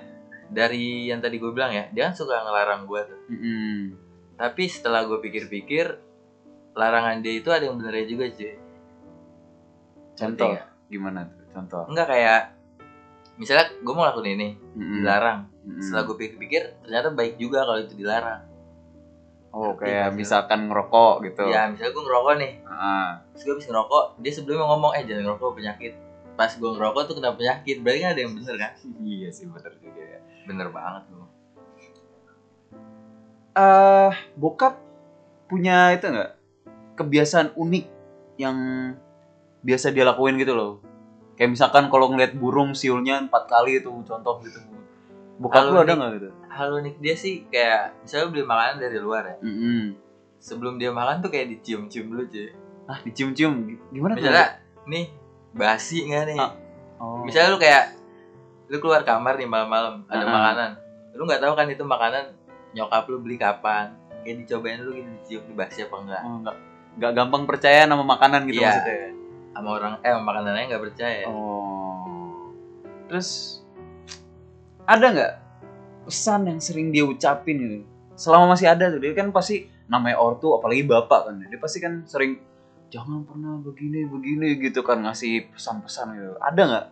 dari 0.52 1.10
yang 1.10 1.24
tadi 1.24 1.42
gue 1.42 1.52
bilang 1.52 1.72
ya, 1.74 1.88
dia 1.90 2.12
kan 2.12 2.16
suka 2.16 2.42
ngelarang 2.44 2.86
gue 2.86 3.02
tuh. 3.06 3.20
Mm-mm. 3.32 3.78
Tapi 4.40 4.64
setelah 4.72 5.04
gue 5.08 5.20
pikir-pikir, 5.20 6.00
larangan 6.76 7.20
dia 7.20 7.34
itu 7.40 7.50
ada 7.52 7.68
yang 7.68 7.80
benernya 7.80 8.06
juga 8.08 8.26
cuy. 8.32 8.54
Contoh 10.16 10.54
gimana 10.92 11.28
tuh? 11.28 11.44
Contoh. 11.56 11.84
Enggak 11.90 12.08
kayak, 12.12 12.42
misalnya 13.39 13.72
gue 13.72 13.93
mau 13.96 14.03
lakuin 14.03 14.36
ini, 14.36 14.50
Mm-mm. 14.75 15.00
dilarang. 15.00 15.48
Mm-mm. 15.63 15.79
Setelah 15.79 16.03
gue 16.05 16.15
pikir-pikir, 16.19 16.84
ternyata 16.84 17.10
baik 17.15 17.39
juga 17.39 17.63
kalau 17.63 17.79
itu 17.79 17.96
dilarang. 17.96 18.43
Oh 19.50 19.74
Ngerti 19.74 19.81
kayak 19.81 20.10
misalkan 20.13 20.69
ngerokok 20.69 21.13
gitu. 21.25 21.41
Ya, 21.50 21.65
misalnya 21.72 21.91
gue 21.96 22.03
ngerokok 22.05 22.34
nih, 22.38 22.53
Ah. 22.69 23.24
terus 23.34 23.41
gue 23.48 23.53
habis 23.58 23.67
ngerokok, 23.72 24.03
dia 24.22 24.31
sebelumnya 24.36 24.65
ngomong, 24.69 24.91
eh 24.93 25.03
jangan 25.08 25.24
ngerokok 25.25 25.51
penyakit. 25.58 25.93
Pas 26.38 26.51
gue 26.53 26.69
ngerokok 26.69 27.01
tuh 27.10 27.15
kena 27.17 27.34
penyakit, 27.34 27.81
berarti 27.81 28.00
kan 28.00 28.10
ada 28.13 28.22
yang 28.22 28.34
bener 28.38 28.55
kan? 28.60 28.72
Iya 29.10 29.29
sih 29.34 29.50
bener 29.50 29.74
juga 29.81 30.01
ya. 30.03 30.19
Bener 30.46 30.67
banget 30.69 31.03
gue. 31.10 31.27
Eh 33.58 34.12
bokap 34.38 34.77
punya 35.50 35.98
itu 35.98 36.05
nggak 36.05 36.31
kebiasaan 36.93 37.58
unik 37.58 37.86
yang 38.38 38.58
biasa 39.65 39.91
dia 39.91 40.05
lakuin 40.05 40.38
gitu 40.38 40.53
loh. 40.53 40.79
Kayak 41.39 41.50
misalkan 41.50 41.88
kalau 41.88 42.12
ngeliat 42.12 42.36
burung 42.36 42.75
siulnya 42.75 43.24
empat 43.24 43.48
kali 43.48 43.79
itu 43.79 43.88
contoh 44.03 44.43
gitu. 44.43 44.60
Bokap 45.39 45.63
Hal 45.63 45.72
lu 45.72 45.79
ada 45.79 45.93
nggak 45.96 46.12
gitu? 46.13 46.29
Hal 46.46 46.67
unik 46.75 46.96
dia 47.00 47.15
sih 47.15 47.48
kayak, 47.48 48.03
misalnya 48.03 48.27
beli 48.27 48.43
makanan 48.43 48.75
dari 48.77 48.98
luar 49.00 49.24
ya. 49.25 49.38
Mm-mm. 49.39 49.96
Sebelum 50.38 50.75
dia 50.75 50.91
makan 50.91 51.19
tuh 51.19 51.31
kayak 51.31 51.48
dicium-cium 51.50 52.12
dulu 52.12 52.27
cuy. 52.27 52.51
Ah 52.86 53.00
dicium-cium 53.00 53.53
gimana 53.88 54.13
tuh? 54.13 54.25
misalnya 54.25 54.48
nih 54.84 55.05
basi 55.51 56.03
nggak 56.03 56.24
nih 56.27 56.39
Ah. 56.39 56.51
Oh. 56.98 57.22
misalnya 57.22 57.53
lu 57.53 57.58
kayak 57.58 57.84
lu 58.65 58.77
keluar 58.77 59.01
kamar 59.01 59.38
nih 59.38 59.46
malam-malam 59.46 60.03
ada 60.05 60.22
Ah. 60.22 60.27
makanan 60.27 60.69
lu 61.13 61.24
nggak 61.24 61.39
tahu 61.39 61.53
kan 61.53 61.67
itu 61.67 61.84
makanan 61.84 62.34
nyokap 62.72 63.05
lu 63.05 63.22
beli 63.22 63.38
kapan 63.38 63.93
kayak 64.19 64.41
dicobain 64.41 64.81
dulu 64.81 64.91
gitu 64.96 65.10
dicium 65.13 65.41
nih 65.46 65.55
basi 65.55 65.79
apa 65.81 65.96
enggak 65.98 66.22
Oh, 66.22 66.36
nggak 66.41 66.55
nggak 66.98 67.12
gampang 67.13 67.43
percaya 67.46 67.86
nama 67.86 68.01
makanan 68.01 68.41
gitu 68.43 68.58
Iya. 68.58 68.67
maksudnya. 68.74 68.98
Sama 69.56 69.70
orang 69.75 69.94
eh 70.06 70.12
sama 70.13 70.24
makanan 70.29 70.53
lain 70.56 70.68
nggak 70.70 70.84
percaya 70.84 71.24
Oh. 71.27 72.53
Terus 73.10 73.60
ada 74.86 75.06
nggak 75.10 75.34
pesan 76.06 76.50
yang 76.50 76.60
sering 76.62 76.94
dia 76.94 77.06
ucapin 77.06 77.58
gitu? 77.58 77.77
Selama 78.13 78.53
masih 78.53 78.70
ada 78.70 78.89
tuh 78.89 79.01
dia 79.01 79.13
kan 79.18 79.34
pasti 79.34 79.65
namanya 79.89 80.22
ortu 80.22 80.53
apalagi 80.53 80.86
bapak 80.86 81.29
kan 81.29 81.36
dia 81.41 81.60
pasti 81.62 81.82
kan 81.82 82.06
sering 82.06 82.38
jangan 82.94 83.25
pernah 83.25 83.58
begini 83.62 84.06
begini 84.06 84.58
gitu 84.62 84.86
kan 84.86 85.01
ngasih 85.01 85.50
pesan-pesan 85.53 86.08
gitu. 86.18 86.34
Ada 86.41 86.62
nggak? 86.62 86.88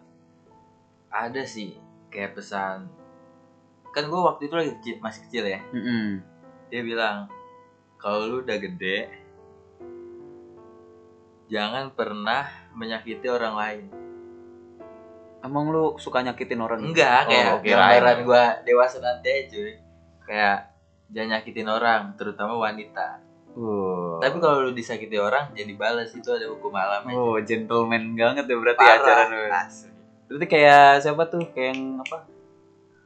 ada 1.18 1.42
sih 1.48 1.74
kayak 2.14 2.38
pesan 2.38 2.88
kan 3.96 4.04
gue 4.06 4.22
waktu 4.22 4.52
itu 4.52 4.54
lagi 4.54 4.72
kecil, 4.78 4.96
masih 5.02 5.22
kecil 5.28 5.44
ya 5.50 5.60
Mm-mm. 5.74 6.22
dia 6.70 6.82
bilang 6.86 7.32
kalau 7.98 8.30
lu 8.30 8.38
udah 8.46 8.58
gede 8.62 9.10
jangan 11.48 11.92
pernah 11.92 12.46
menyakiti 12.74 13.26
orang 13.26 13.56
lain 13.56 13.86
Emang 15.38 15.70
lu 15.70 15.96
suka 15.96 16.20
nyakitin 16.20 16.60
orang? 16.60 16.82
enggak 16.82 17.24
kayak 17.26 17.46
Oh, 17.48 17.60
gambaran 17.62 18.18
gue 18.22 18.44
dewasa 18.66 18.98
nanti 18.98 19.30
aja 19.30 19.48
cuy 19.48 19.74
kayak 20.24 20.60
jangan 21.08 21.30
nyakitin 21.34 21.68
orang 21.68 22.02
terutama 22.14 22.54
wanita 22.54 23.24
Oh. 23.54 24.20
tapi 24.20 24.38
kalau 24.38 24.62
lu 24.62 24.72
disakiti 24.72 25.16
orang 25.16 25.50
jadi 25.52 25.74
balas 25.74 26.12
itu 26.12 26.30
ada 26.30 26.46
hukum 26.46 26.70
alam 26.72 27.02
aja 27.02 27.16
Oh, 27.16 27.34
gentleman 27.40 28.14
banget 28.14 28.46
ya 28.46 28.54
berarti 28.56 28.78
Parah. 28.80 28.98
ajaran 29.00 29.28
lu. 29.32 29.46
Berarti 30.28 30.46
kayak 30.46 31.02
siapa 31.02 31.24
tuh? 31.26 31.42
Kayak 31.50 31.68
yang 31.72 31.82
apa? 31.98 32.18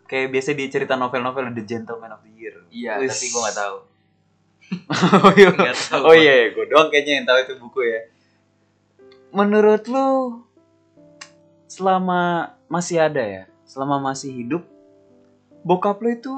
Kayak 0.03 0.27
biasa 0.29 0.49
di 0.51 0.65
cerita 0.67 0.93
novel-novel 0.93 1.53
The 1.53 1.63
Gentleman 1.63 2.11
of 2.11 2.19
the 2.19 2.33
Year. 2.33 2.55
iya 2.67 2.97
Wis. 2.97 3.15
tapi 3.15 3.27
nggak 3.31 3.55
tahu 3.55 3.77
oh 5.21 5.31
iya, 5.33 5.49
tahu. 5.71 6.03
oh 6.03 6.13
iya, 6.13 6.33
gue 6.49 6.65
doang 6.65 6.87
kayaknya 6.87 7.13
yang 7.13 7.25
tahu 7.25 7.37
itu 7.39 7.53
buku 7.55 7.79
ya. 7.85 7.99
Menurut 9.31 9.87
lu 9.87 10.43
selama 11.71 12.51
masih 12.67 12.99
ada 12.99 13.23
ya, 13.23 13.43
selama 13.63 14.11
masih 14.11 14.27
hidup, 14.27 14.67
bokap 15.63 16.03
lu 16.03 16.11
itu 16.11 16.33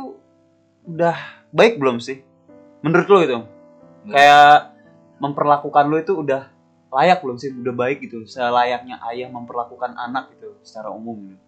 udah 0.86 1.18
baik 1.50 1.82
belum 1.82 1.98
sih? 1.98 2.22
Menurut 2.86 3.08
lu 3.10 3.18
itu? 3.26 3.40
Kayak 4.14 4.78
memperlakukan 5.18 5.90
lu 5.90 5.98
itu 6.06 6.14
udah 6.22 6.54
layak 6.94 7.26
belum 7.26 7.42
sih? 7.42 7.50
Udah 7.50 7.74
baik 7.74 8.06
gitu, 8.06 8.30
selayaknya 8.30 9.02
ayah 9.10 9.26
memperlakukan 9.34 9.98
anak 9.98 10.30
gitu 10.38 10.54
secara 10.62 10.94
umum 10.94 11.18
gitu. 11.34 11.42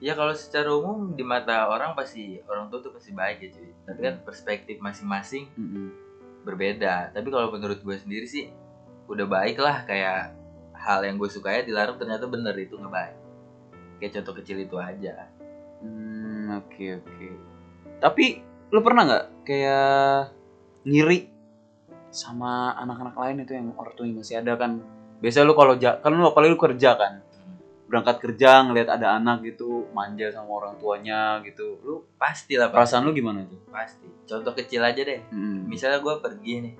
Ya 0.00 0.16
kalau 0.16 0.32
secara 0.32 0.72
umum 0.72 1.12
di 1.12 1.24
mata 1.24 1.68
orang 1.68 1.92
pasti 1.92 2.40
orang 2.48 2.72
tua 2.72 2.80
tuh 2.80 2.96
pasti 2.96 3.12
baik 3.12 3.44
ya 3.44 3.48
cuy. 3.52 3.70
Tapi 3.84 4.00
kan 4.00 4.14
perspektif 4.24 4.80
masing-masing 4.80 5.52
berbeda. 6.48 7.12
Tapi 7.12 7.28
kalau 7.28 7.52
menurut 7.52 7.84
gue 7.84 7.96
sendiri 8.00 8.24
sih 8.24 8.48
udah 9.04 9.28
baik 9.28 9.60
lah 9.60 9.84
kayak 9.84 10.45
hal 10.86 11.02
yang 11.02 11.18
gue 11.18 11.26
suka 11.26 11.50
ya 11.50 11.66
dilarang 11.66 11.98
ternyata 11.98 12.30
bener 12.30 12.54
itu 12.54 12.78
nggak 12.78 12.94
baik. 12.94 13.16
Kayak 13.98 14.12
contoh 14.22 14.34
kecil 14.38 14.62
itu 14.62 14.76
aja. 14.78 15.26
Hmm, 15.82 16.62
oke 16.62 16.86
oke. 17.02 17.28
Tapi 17.98 18.24
lu 18.70 18.80
pernah 18.86 19.02
nggak 19.02 19.26
kayak 19.42 20.30
ngiri 20.86 21.26
sama 22.14 22.72
anak-anak 22.78 23.18
lain 23.18 23.36
itu 23.42 23.52
yang 23.58 23.68
ortunya 23.74 24.14
masih 24.14 24.38
ada 24.38 24.54
kan? 24.54 24.78
Biasa 25.18 25.42
lu 25.42 25.58
kalau 25.58 25.74
kan 25.76 26.10
lu 26.14 26.22
apalagi 26.22 26.54
lu 26.54 26.60
kerja 26.60 26.94
kan, 26.94 27.24
berangkat 27.90 28.16
kerja 28.22 28.62
ngeliat 28.68 28.86
ada 28.86 29.18
anak 29.18 29.42
gitu 29.42 29.90
manja 29.90 30.30
sama 30.30 30.60
orang 30.62 30.78
tuanya 30.78 31.42
gitu, 31.42 31.82
lu 31.82 32.06
Pasti 32.16 32.54
lah 32.54 32.70
perasaan 32.70 33.04
lu 33.04 33.12
gimana 33.16 33.42
tuh? 33.48 33.58
Pasti. 33.72 34.06
Contoh 34.28 34.52
kecil 34.54 34.86
aja 34.86 35.02
deh. 35.02 35.20
Hmm. 35.32 35.66
Misalnya 35.66 35.98
gue 35.98 36.14
pergi 36.20 36.54
nih 36.62 36.74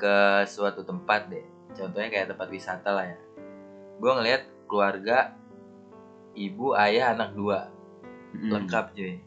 ke 0.00 0.16
suatu 0.48 0.86
tempat 0.86 1.28
deh. 1.28 1.44
Contohnya 1.74 2.08
kayak 2.08 2.30
tempat 2.30 2.48
wisata 2.48 2.90
lah 2.94 3.06
ya. 3.10 3.18
Gue 3.96 4.10
ngeliat 4.10 4.42
keluarga 4.66 5.34
ibu, 6.34 6.74
ayah, 6.74 7.14
anak 7.14 7.32
dua 7.32 7.70
Hmm. 8.34 8.50
lengkap 8.50 8.90
cuy. 8.92 9.22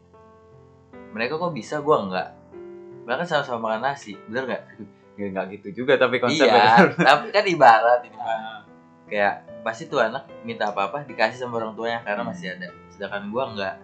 Mereka 1.16 1.34
kok 1.34 1.56
bisa 1.56 1.80
gue 1.80 1.96
enggak? 1.96 2.28
Bahkan 3.08 3.24
sama-sama 3.24 3.72
makan 3.72 3.88
nasi, 3.88 4.12
bener 4.28 4.44
nggak? 4.46 4.64
Ya 5.18 5.26
nggak 5.28 5.46
gitu 5.50 5.82
juga 5.82 5.98
tapi 5.98 6.22
Iya, 6.22 6.22
konsepnya. 6.22 6.70
tapi 7.10 7.34
kan 7.34 7.42
ibarat 7.42 8.06
ini 8.06 8.14
mah. 8.14 8.30
Ah. 8.30 8.60
Kayak 9.10 9.34
pasti 9.66 9.90
tuh 9.90 9.98
anak 9.98 10.30
minta 10.46 10.70
apa-apa 10.70 11.02
dikasih 11.02 11.42
sama 11.42 11.58
orang 11.58 11.74
tuanya 11.74 12.06
karena 12.06 12.22
Hmm. 12.22 12.30
masih 12.30 12.54
ada. 12.54 12.70
Sedangkan 12.86 13.26
gua 13.26 13.50
enggak. 13.50 13.74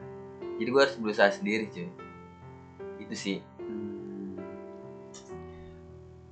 Jadi 0.63 0.69
gua 0.71 0.87
harus 0.87 0.95
berusaha 0.95 1.27
sendiri, 1.27 1.67
cuy. 1.67 1.91
Itu 3.03 3.15
sih. 3.19 3.43
Hmm. 3.59 4.39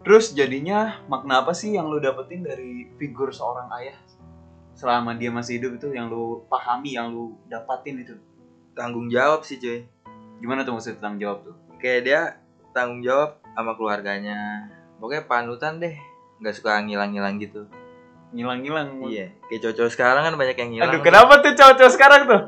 Terus 0.02 0.30
jadinya 0.32 1.02
makna 1.06 1.42
apa 1.42 1.50
sih 1.50 1.74
yang 1.74 1.90
lu 1.90 1.98
dapetin 1.98 2.42
dari 2.42 2.86
figur 2.94 3.30
seorang 3.30 3.74
ayah 3.78 3.98
selama 4.76 5.16
dia 5.16 5.28
masih 5.28 5.60
hidup 5.60 5.78
itu 5.78 5.92
yang 5.92 6.08
lu 6.08 6.44
pahami, 6.48 6.96
yang 6.96 7.12
lu 7.12 7.36
dapatin 7.46 8.02
itu? 8.02 8.16
Tanggung 8.72 9.12
jawab 9.12 9.44
sih, 9.44 9.60
cuy. 9.60 9.84
Gimana 10.40 10.64
tuh 10.64 10.74
maksud 10.74 10.98
tanggung 10.98 11.20
jawab 11.20 11.38
tuh? 11.44 11.56
Kayak 11.78 12.00
dia 12.02 12.20
tanggung 12.72 13.04
jawab 13.04 13.38
sama 13.52 13.76
keluarganya. 13.76 14.68
Pokoknya 14.98 15.24
panutan 15.28 15.78
deh. 15.78 15.94
Nggak 16.40 16.54
suka 16.58 16.80
ngilang-ngilang 16.82 17.38
gitu. 17.38 17.68
Ngilang-ngilang. 18.32 19.06
Iya, 19.12 19.28
kayak 19.46 19.76
cowok 19.76 19.92
sekarang 19.92 20.22
kan 20.24 20.34
banyak 20.40 20.56
yang 20.56 20.70
ngilang. 20.72 20.90
Aduh, 20.90 21.00
kenapa 21.04 21.32
tuh 21.44 21.52
cowok-cowok 21.52 21.92
sekarang 21.92 22.20
tuh? 22.24 22.42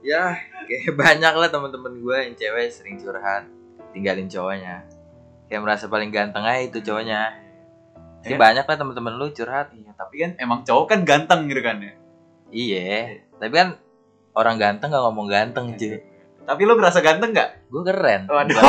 Ya, 0.00 0.38
kayak 0.64 0.94
banyak 1.02 1.34
lah 1.34 1.48
teman-teman 1.50 1.98
gue 1.98 2.16
yang 2.16 2.34
cewek 2.38 2.70
sering 2.70 2.96
curhat, 3.02 3.50
tinggalin 3.90 4.30
cowoknya. 4.30 4.86
Kayak 5.50 5.62
merasa 5.64 5.90
paling 5.90 6.14
ganteng 6.14 6.44
aja 6.46 6.62
itu 6.62 6.78
cowoknya. 6.84 7.47
Jadi 8.18 8.34
Ya. 8.34 8.40
banyak 8.40 8.64
lah 8.66 8.76
teman-teman 8.76 9.14
lu 9.14 9.30
curhat. 9.30 9.70
Iya, 9.72 9.90
tapi 9.94 10.14
kan 10.18 10.30
emang 10.36 10.66
cowok 10.66 10.86
kan 10.90 11.00
ganteng 11.06 11.46
gitu 11.46 11.62
kan 11.62 11.78
ya. 11.78 11.94
Iya, 12.48 13.22
tapi 13.36 13.52
kan 13.52 13.68
orang 14.32 14.56
ganteng 14.56 14.88
gak 14.88 15.04
ngomong 15.04 15.28
ganteng 15.28 15.74
cuy. 15.74 16.00
Tapi 16.42 16.62
lu 16.64 16.74
merasa 16.74 16.98
ganteng 16.98 17.30
gak? 17.30 17.68
Gue 17.68 17.84
keren. 17.84 18.24
Waduh. 18.26 18.56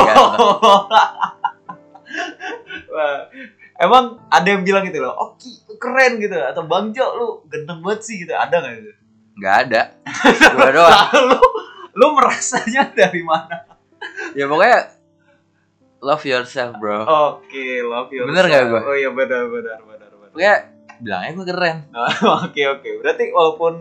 Wah, 2.89 3.29
emang 3.77 4.17
ada 4.27 4.47
yang 4.49 4.65
bilang 4.65 4.81
gitu 4.83 4.99
loh, 4.99 5.13
Oki 5.15 5.63
lu 5.65 5.77
keren 5.77 6.17
gitu 6.17 6.33
atau 6.35 6.65
Bang 6.65 6.89
Jo 6.91 7.05
lu 7.15 7.27
ganteng 7.47 7.79
banget 7.79 8.01
sih 8.03 8.15
gitu. 8.19 8.33
Ada 8.33 8.55
gak 8.59 8.73
gitu? 8.77 8.91
Gak 9.39 9.55
ada. 9.67 9.81
Gue 10.57 10.69
doang. 10.73 11.07
lu 11.29 11.37
lu 11.95 12.05
merasanya 12.13 12.91
dari 12.91 13.21
mana? 13.23 13.63
Ya 14.33 14.45
pokoknya 14.45 14.98
love 15.99 16.23
yourself 16.25 16.75
bro. 16.79 17.03
Oke, 17.03 17.83
love 17.83 18.11
you. 18.11 18.27
Bener 18.27 18.45
nggak 18.47 18.63
gua? 18.71 18.81
Oh 18.87 18.95
iya 18.95 19.09
benar 19.11 19.47
benar 19.47 19.77
benar 19.83 20.09
benar. 20.11 20.29
Pokoknya 20.31 20.55
bilangnya 20.99 21.31
gue 21.31 21.45
keren. 21.47 21.77
Oke 22.43 22.61
oke. 22.67 22.89
Berarti 22.99 23.23
walaupun 23.31 23.73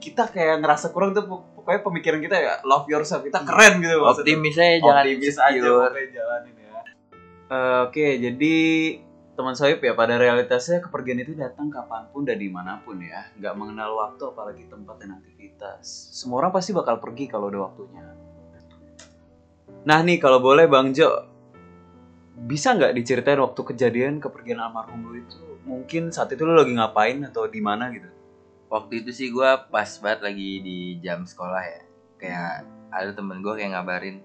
kita 0.00 0.30
kayak 0.30 0.62
ngerasa 0.64 0.94
kurang 0.94 1.12
tuh 1.12 1.26
pokoknya 1.26 1.80
pemikiran 1.84 2.20
kita 2.24 2.36
ya 2.40 2.52
love 2.64 2.88
yourself 2.88 3.20
kita 3.20 3.42
keren 3.44 3.82
gitu 3.84 4.00
maksudnya. 4.00 4.32
Optimis 4.32 4.56
aja 4.56 4.76
jangan 4.80 5.04
Optimis 5.04 5.36
aja 5.36 5.58
pokoknya 5.60 6.08
jalanin 6.14 6.54
ya. 6.56 6.80
Eh, 7.50 7.78
oke, 7.90 8.06
jadi 8.22 8.56
teman 9.40 9.56
Sohib 9.56 9.80
ya 9.80 9.96
pada 9.96 10.20
realitasnya 10.20 10.84
kepergian 10.84 11.24
itu 11.24 11.32
datang 11.32 11.72
kapan 11.72 12.04
pun 12.12 12.28
dan 12.28 12.36
di 12.36 12.52
mana 12.52 12.76
pun 12.84 13.00
ya 13.00 13.24
nggak 13.40 13.54
mengenal 13.56 13.96
waktu 13.96 14.22
apalagi 14.28 14.68
tempat 14.68 15.00
dan 15.00 15.16
aktivitas 15.16 16.12
semua 16.12 16.44
orang 16.44 16.52
pasti 16.52 16.76
bakal 16.76 17.00
pergi 17.00 17.24
kalau 17.24 17.48
udah 17.48 17.72
waktunya 17.72 18.04
nah 19.88 20.04
nih 20.04 20.20
kalau 20.20 20.44
boleh 20.44 20.68
Bang 20.68 20.92
Jo 20.92 21.29
bisa 22.44 22.72
nggak 22.72 22.96
diceritain 22.96 23.40
waktu 23.40 23.60
kejadian 23.74 24.20
kepergian 24.22 24.60
almarhum 24.62 25.04
lu 25.04 25.20
itu 25.20 25.40
mungkin 25.68 26.08
saat 26.08 26.32
itu 26.32 26.42
lu 26.42 26.56
lagi 26.56 26.72
ngapain 26.72 27.20
atau 27.28 27.44
di 27.44 27.60
mana 27.60 27.92
gitu 27.92 28.08
Waktu 28.70 29.02
itu 29.02 29.10
sih 29.10 29.28
gue 29.34 29.50
pas 29.66 29.90
banget 29.98 30.30
lagi 30.30 30.62
di 30.62 30.78
jam 31.02 31.26
sekolah 31.26 31.58
ya. 31.58 31.82
Kayak 32.22 32.70
ada 32.94 33.10
temen 33.10 33.42
gue 33.42 33.50
kayak 33.58 33.74
ngabarin. 33.74 34.22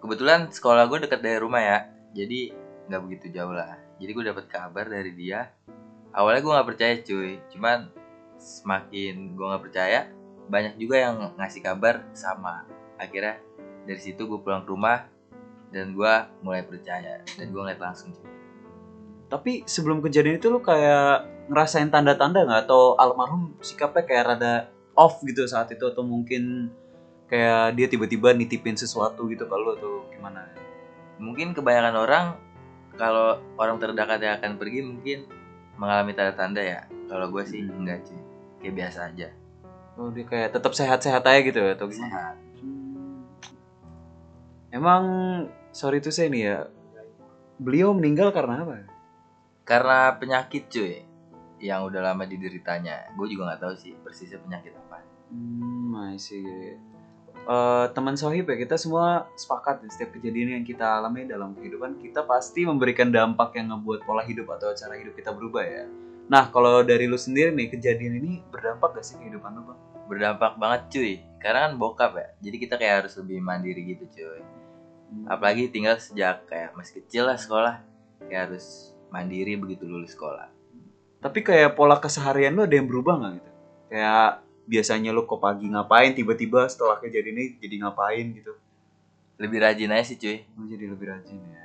Kebetulan 0.00 0.48
sekolah 0.48 0.88
gue 0.88 1.04
deket 1.04 1.20
dari 1.20 1.36
rumah 1.36 1.60
ya. 1.60 1.78
Jadi 2.16 2.56
nggak 2.88 3.02
begitu 3.04 3.28
jauh 3.28 3.52
lah. 3.52 3.76
Jadi 4.00 4.10
gue 4.16 4.24
dapet 4.24 4.48
kabar 4.48 4.88
dari 4.88 5.12
dia. 5.12 5.52
Awalnya 6.16 6.40
gue 6.40 6.52
nggak 6.56 6.68
percaya 6.72 6.94
cuy. 7.04 7.32
Cuman 7.52 7.92
semakin 8.40 9.36
gue 9.36 9.46
nggak 9.52 9.64
percaya, 9.68 10.08
banyak 10.48 10.80
juga 10.80 10.96
yang 11.04 11.36
ngasih 11.36 11.60
kabar 11.60 12.08
sama. 12.16 12.64
Akhirnya 12.96 13.36
dari 13.84 14.00
situ 14.00 14.24
gue 14.24 14.40
pulang 14.40 14.64
ke 14.64 14.72
rumah 14.72 15.04
dan 15.68 15.92
gue 15.92 16.14
mulai 16.40 16.64
percaya 16.64 17.20
dan 17.36 17.46
gue 17.52 17.60
ngeliat 17.60 17.80
langsung 17.80 18.12
cuy. 18.12 18.28
tapi 19.28 19.60
sebelum 19.68 20.00
kejadian 20.00 20.40
itu 20.40 20.48
lu 20.48 20.64
kayak 20.64 21.28
ngerasain 21.52 21.92
tanda-tanda 21.92 22.48
nggak? 22.48 22.64
Atau 22.64 22.96
almarhum 22.96 23.56
sikapnya 23.60 24.04
kayak 24.08 24.24
rada 24.24 24.54
off 24.96 25.20
gitu 25.20 25.44
saat 25.44 25.68
itu? 25.68 25.84
Atau 25.84 26.00
mungkin 26.00 26.72
kayak 27.28 27.76
dia 27.76 27.92
tiba-tiba 27.92 28.32
nitipin 28.32 28.76
sesuatu 28.76 29.28
gitu 29.28 29.44
ke 29.44 29.56
lu 29.56 29.76
atau 29.76 30.08
gimana? 30.08 30.48
Mungkin 31.20 31.52
kebanyakan 31.52 31.96
orang 32.00 32.26
kalau 32.96 33.36
orang 33.60 33.76
terdekatnya 33.76 34.40
akan 34.40 34.56
pergi 34.56 34.80
mungkin 34.80 35.18
mengalami 35.76 36.16
tanda-tanda 36.16 36.64
ya. 36.64 36.80
Kalau 37.08 37.28
gue 37.28 37.44
sih 37.44 37.68
Hmm. 37.68 37.84
enggak 37.84 38.08
cuy 38.08 38.20
kayak 38.64 38.74
biasa 38.80 38.98
aja. 39.12 39.28
Oh 39.98 40.08
dia 40.08 40.24
kayak 40.24 40.56
tetap 40.56 40.72
sehat-sehat 40.72 41.20
aja 41.26 41.40
gitu 41.44 41.58
ya 41.60 41.76
atau 41.76 41.84
gimana? 41.90 42.08
Sehat. 42.08 42.34
Emang 44.72 45.04
sorry 45.72 46.00
tuh 46.00 46.12
saya 46.12 46.28
nih 46.32 46.42
ya 46.42 46.58
beliau 47.58 47.90
meninggal 47.92 48.30
karena 48.30 48.62
apa 48.62 48.86
karena 49.68 50.16
penyakit 50.16 50.70
cuy 50.72 51.08
yang 51.58 51.84
udah 51.86 52.00
lama 52.00 52.24
dideritanya. 52.24 53.10
Gue 53.18 53.28
juga 53.30 53.52
nggak 53.52 53.60
tahu 53.60 53.74
sih 53.74 53.92
persisnya 54.00 54.38
penyakit 54.40 54.72
apa. 54.78 55.02
Hmm, 55.28 56.16
see. 56.16 56.78
Eh, 57.48 57.86
teman 57.96 58.12
sohib 58.12 58.44
ya 58.44 58.56
kita 58.60 58.76
semua 58.76 59.24
sepakat 59.32 59.80
ya, 59.80 59.88
setiap 59.88 60.10
kejadian 60.20 60.60
yang 60.60 60.64
kita 60.68 60.84
alami 60.84 61.24
dalam 61.24 61.56
kehidupan 61.56 61.96
kita 61.96 62.20
pasti 62.28 62.68
memberikan 62.68 63.08
dampak 63.08 63.56
yang 63.56 63.72
ngebuat 63.72 64.04
pola 64.04 64.20
hidup 64.20 64.52
atau 64.52 64.68
cara 64.76 65.00
hidup 65.00 65.16
kita 65.16 65.32
berubah 65.32 65.64
ya. 65.64 65.84
Nah 66.28 66.52
kalau 66.52 66.84
dari 66.84 67.08
lu 67.08 67.16
sendiri 67.16 67.56
nih 67.56 67.72
kejadian 67.72 68.20
ini 68.20 68.32
berdampak 68.52 69.00
gak 69.00 69.04
sih 69.04 69.16
kehidupan 69.16 69.48
lu 69.56 69.62
bang? 69.72 69.80
Berdampak 70.08 70.60
banget 70.60 70.80
cuy. 70.92 71.12
Karena 71.40 71.68
kan 71.68 71.72
bokap 71.80 72.12
ya. 72.20 72.28
Jadi 72.44 72.56
kita 72.60 72.74
kayak 72.76 72.94
harus 73.04 73.16
lebih 73.16 73.40
mandiri 73.40 73.96
gitu 73.96 74.04
cuy. 74.12 74.44
Apalagi 75.24 75.72
tinggal 75.72 75.96
sejak 75.96 76.44
kayak 76.44 76.76
masih 76.76 77.00
kecil 77.00 77.24
lah 77.24 77.40
sekolah. 77.40 77.80
Kayak 78.28 78.52
harus 78.52 78.92
mandiri 79.08 79.56
begitu 79.56 79.88
lulus 79.88 80.12
sekolah. 80.12 80.52
Tapi 81.18 81.40
kayak 81.40 81.74
pola 81.74 81.96
keseharian 81.96 82.52
lu 82.52 82.62
ada 82.68 82.76
yang 82.76 82.86
berubah 82.86 83.18
nggak 83.18 83.32
gitu? 83.40 83.50
Kayak 83.88 84.44
biasanya 84.68 85.10
lu 85.16 85.24
kok 85.24 85.40
pagi 85.40 85.64
ngapain 85.64 86.12
tiba-tiba 86.12 86.68
setelah 86.68 87.00
kejadian 87.00 87.40
ini 87.40 87.44
jadi 87.56 87.88
ngapain 87.88 88.36
gitu? 88.36 88.52
Lebih 89.40 89.64
rajin 89.64 89.96
aja 89.96 90.04
sih 90.04 90.20
cuy. 90.20 90.44
Lu 90.60 90.68
jadi 90.68 90.92
lebih 90.92 91.08
rajin 91.08 91.40
ya. 91.40 91.64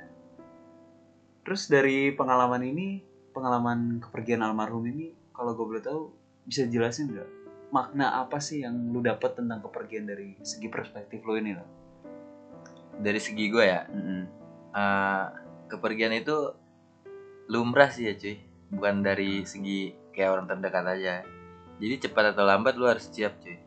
Terus 1.44 1.68
dari 1.68 2.08
pengalaman 2.16 2.64
ini, 2.64 3.04
pengalaman 3.34 3.98
kepergian 3.98 4.40
almarhum 4.46 4.86
ini, 4.86 5.10
kalau 5.34 5.58
gue 5.58 5.66
boleh 5.66 5.82
tahu, 5.82 6.14
bisa 6.46 6.64
jelasin 6.70 7.10
nggak 7.10 7.44
makna 7.74 8.22
apa 8.22 8.38
sih 8.38 8.62
yang 8.62 8.94
lu 8.94 9.02
dapat 9.02 9.34
tentang 9.34 9.58
kepergian 9.58 10.06
dari 10.06 10.38
segi 10.46 10.70
perspektif 10.70 11.26
lu 11.26 11.34
ini 11.34 11.58
lah? 11.58 11.66
Dari 13.02 13.18
segi 13.18 13.50
gue 13.50 13.64
ya, 13.66 13.82
eh, 13.90 15.24
kepergian 15.66 16.14
itu 16.14 16.54
lumrah 17.50 17.90
sih 17.90 18.06
ya 18.06 18.14
cuy. 18.14 18.38
Bukan 18.70 19.02
dari 19.02 19.42
segi 19.42 19.90
kayak 20.14 20.30
orang 20.30 20.46
terdekat 20.46 20.86
aja. 20.86 21.14
Jadi 21.82 21.94
cepat 22.06 22.30
atau 22.30 22.46
lambat 22.46 22.78
lu 22.78 22.86
harus 22.86 23.10
siap 23.10 23.34
cuy. 23.42 23.58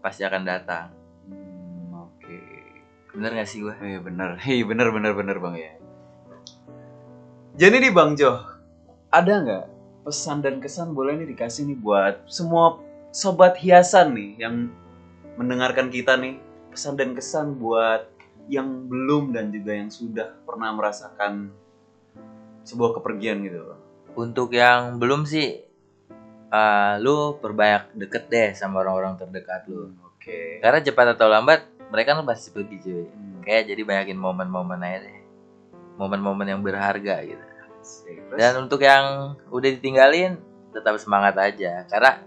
Pasti 0.00 0.24
akan 0.24 0.42
datang. 0.48 0.88
Hmm, 1.28 2.08
Oke. 2.08 2.40
Bener 3.12 3.36
gak 3.36 3.48
sih 3.52 3.60
gue? 3.60 3.76
Iya 3.76 4.00
bener, 4.00 4.40
hei 4.40 4.64
bener 4.64 4.88
bener 4.88 5.12
bener 5.12 5.36
bang 5.36 5.54
ya. 5.60 5.72
Jadi 7.60 7.76
nih 7.84 7.92
bang 7.92 8.16
Jo, 8.16 8.40
ada 9.10 9.32
nggak 9.42 9.66
pesan 10.06 10.38
dan 10.40 10.62
kesan 10.62 10.94
boleh 10.94 11.18
nih 11.18 11.34
dikasih 11.34 11.66
nih 11.66 11.78
buat 11.78 12.24
semua 12.30 12.78
sobat 13.10 13.58
hiasan 13.58 14.14
nih 14.14 14.46
yang 14.46 14.70
mendengarkan 15.34 15.90
kita 15.90 16.14
nih 16.14 16.38
pesan 16.70 16.94
dan 16.94 17.12
kesan 17.18 17.58
buat 17.58 18.06
yang 18.46 18.86
belum 18.86 19.34
dan 19.34 19.50
juga 19.50 19.74
yang 19.74 19.90
sudah 19.90 20.34
pernah 20.46 20.70
merasakan 20.74 21.50
sebuah 22.66 22.98
kepergian 22.98 23.42
gitu. 23.46 23.78
Untuk 24.14 24.54
yang 24.54 24.98
belum 24.98 25.26
sih, 25.26 25.62
eh, 26.50 26.92
lu 27.02 27.38
perbanyak 27.38 27.94
deket 27.94 28.26
deh 28.30 28.50
sama 28.58 28.82
orang-orang 28.82 29.18
terdekat 29.18 29.66
lu. 29.70 29.94
Oke. 30.14 30.58
Karena 30.58 30.82
cepat 30.82 31.14
atau 31.14 31.30
lambat 31.30 31.66
mereka 31.90 32.18
kan 32.18 32.26
pasti 32.26 32.50
pergi 32.50 32.76
cuy. 32.82 33.02
Hmm, 33.06 33.38
Kayak 33.42 33.74
jadi 33.74 33.82
banyakin 33.86 34.18
momen-momen 34.18 34.82
aja 34.82 34.98
deh. 35.06 35.18
Momen-momen 35.98 36.46
yang 36.46 36.62
berharga 36.62 37.22
gitu. 37.22 37.50
Dan 38.32 38.52
untuk 38.60 38.80
yang 38.80 39.34
udah 39.48 39.70
ditinggalin 39.70 40.36
tetap 40.70 40.96
semangat 40.96 41.34
aja. 41.36 41.84
Karena 41.86 42.20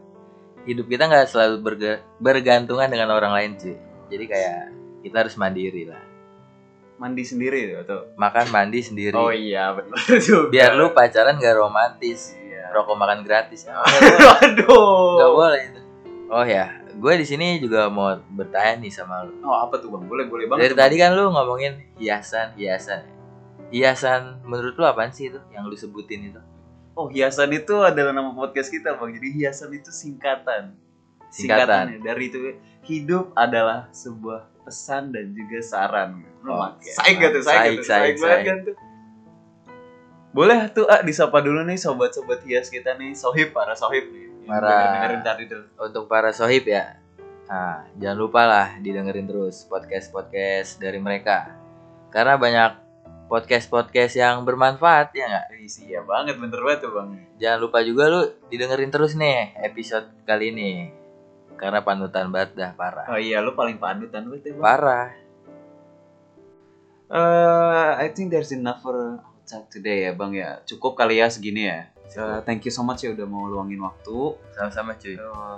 hidup 0.63 0.86
kita 0.86 1.05
nggak 1.05 1.27
selalu 1.27 1.55
berge- 1.60 2.01
bergantungan 2.17 2.88
dengan 2.88 3.12
orang 3.12 3.31
lain 3.31 3.51
cuy. 3.55 3.75
Jadi 4.07 4.25
kayak 4.25 4.60
kita 5.01 5.15
harus 5.19 5.36
mandiri 5.36 5.86
lah. 5.86 6.03
mandi 6.93 7.25
sendiri 7.25 7.67
tuh 7.67 7.77
atau? 7.83 8.00
Makan 8.15 8.45
mandi 8.48 8.79
sendiri. 8.79 9.17
Oh 9.17 9.27
iya 9.27 9.74
benar 9.74 9.98
juga. 10.24 10.48
Biar 10.48 10.72
lu 10.72 10.93
pacaran 10.93 11.36
gak 11.36 11.57
romantis. 11.57 12.31
Iya. 12.38 12.72
Rokok 12.72 12.95
makan 12.95 13.25
gratis. 13.25 13.67
Oh, 13.67 13.75
boleh. 13.75 14.15
Aduh. 14.39 15.10
Nggak 15.17 15.31
boleh 15.33 15.62
itu. 15.67 15.79
Oh 16.31 16.45
ya, 16.48 16.65
gue 16.88 17.13
di 17.19 17.25
sini 17.27 17.60
juga 17.60 17.91
mau 17.91 18.10
bertanya 18.31 18.79
nih 18.79 18.89
sama 18.89 19.22
lu. 19.22 19.36
Oh 19.43 19.53
apa 19.53 19.77
tuh 19.77 19.91
bang? 19.91 20.06
Boleh 20.08 20.25
boleh 20.25 20.45
banget. 20.47 20.62
Dari 20.63 20.71
tuh, 20.71 20.80
tadi 20.80 20.95
Bang. 20.95 21.04
kan 21.04 21.12
lu 21.13 21.23
ngomongin 21.30 21.73
hiasan, 21.99 22.47
hiasan. 22.56 23.01
Hiasan 23.73 24.45
menurut 24.45 24.77
lu 24.77 24.86
apaan 24.86 25.09
sih 25.09 25.27
itu 25.27 25.41
yang 25.49 25.65
lu 25.65 25.73
sebutin 25.73 26.29
itu? 26.29 26.41
Oh 26.93 27.09
hiasan 27.09 27.49
itu 27.49 27.73
adalah 27.81 28.13
nama 28.13 28.29
podcast 28.29 28.69
kita 28.69 28.93
bang. 28.93 29.17
Jadi 29.17 29.27
hiasan 29.33 29.73
itu 29.73 29.89
singkatan. 29.89 30.77
Singkatan. 31.27 31.97
Singkatannya 31.97 31.99
dari 31.99 32.23
itu 32.29 32.38
hidup 32.86 33.33
adalah 33.33 33.89
sebuah 33.89 34.45
pesan 34.62 35.09
dan 35.09 35.33
juga 35.33 35.57
saran. 35.59 36.21
Oke. 36.39 36.93
Saik 36.93 37.17
gak 37.17 37.31
tuh? 37.33 37.41
Saik, 37.41 37.57
Saik, 37.57 37.65
gak 37.65 37.73
tuh? 37.73 37.81
saik, 37.81 37.89
Saik 37.89 38.15
banget 38.15 38.38
saik. 38.38 38.45
kan 38.45 38.57
tuh? 38.62 38.75
Boleh 40.33 40.59
tuh 40.69 40.86
ah 40.86 41.01
disapa 41.01 41.38
dulu 41.41 41.62
nih 41.62 41.77
sobat-sobat 41.77 42.41
hias 42.41 42.69
kita 42.69 42.93
nih 42.93 43.13
sohib 43.13 43.53
para 43.53 43.73
sohib 43.73 44.05
nih. 44.09 44.29
Para- 44.45 44.69
dengerin- 44.99 45.25
tadi 45.25 45.43
tuh. 45.45 45.63
Untuk 45.79 46.05
para 46.05 46.29
sohib 46.29 46.67
ya, 46.67 46.99
nah, 47.45 47.86
jangan 47.95 48.17
lupa 48.19 48.41
lah 48.43 48.67
didengerin 48.77 49.25
terus 49.25 49.63
podcast-podcast 49.65 50.77
dari 50.77 50.97
mereka. 50.97 51.53
Karena 52.09 52.36
banyak 52.36 52.71
podcast-podcast 53.27 54.13
yang 54.19 54.43
bermanfaat 54.43 55.15
ya 55.15 55.25
nggak? 55.25 55.47
Iya 55.88 55.99
banget 56.03 56.36
bener 56.38 56.59
banget 56.59 56.79
tuh 56.88 56.91
bang. 56.93 57.09
Jangan 57.39 57.59
lupa 57.59 57.79
juga 57.81 58.03
lu 58.12 58.21
didengerin 58.51 58.91
terus 58.91 59.15
nih 59.15 59.55
episode 59.63 60.07
kali 60.27 60.51
ini. 60.53 60.71
Karena 61.55 61.79
panutan 61.86 62.27
banget 62.33 62.57
dah 62.57 62.71
parah. 62.75 63.07
Oh 63.07 63.19
iya 63.19 63.39
lu 63.39 63.55
paling 63.55 63.79
panutan 63.79 64.27
banget 64.27 64.51
ya 64.51 64.53
bang. 64.57 64.63
Parah. 64.63 65.09
Eh, 67.13 67.89
I 68.01 68.07
think 68.09 68.33
there's 68.33 68.51
enough 68.51 68.81
for 68.81 69.21
talk 69.45 69.69
today 69.69 70.09
ya 70.09 70.12
bang 70.17 70.31
ya. 70.33 70.49
Cukup 70.65 70.97
kali 70.97 71.21
ya 71.21 71.29
segini 71.29 71.69
ya. 71.69 71.93
Eh, 72.13 72.39
thank 72.45 72.65
you 72.65 72.73
so 72.73 72.86
much 72.86 73.05
ya 73.05 73.13
udah 73.13 73.27
mau 73.29 73.47
luangin 73.47 73.79
waktu. 73.81 74.38
Sama-sama 74.53 74.97
cuy. 74.97 75.15
Eh, 75.15 75.57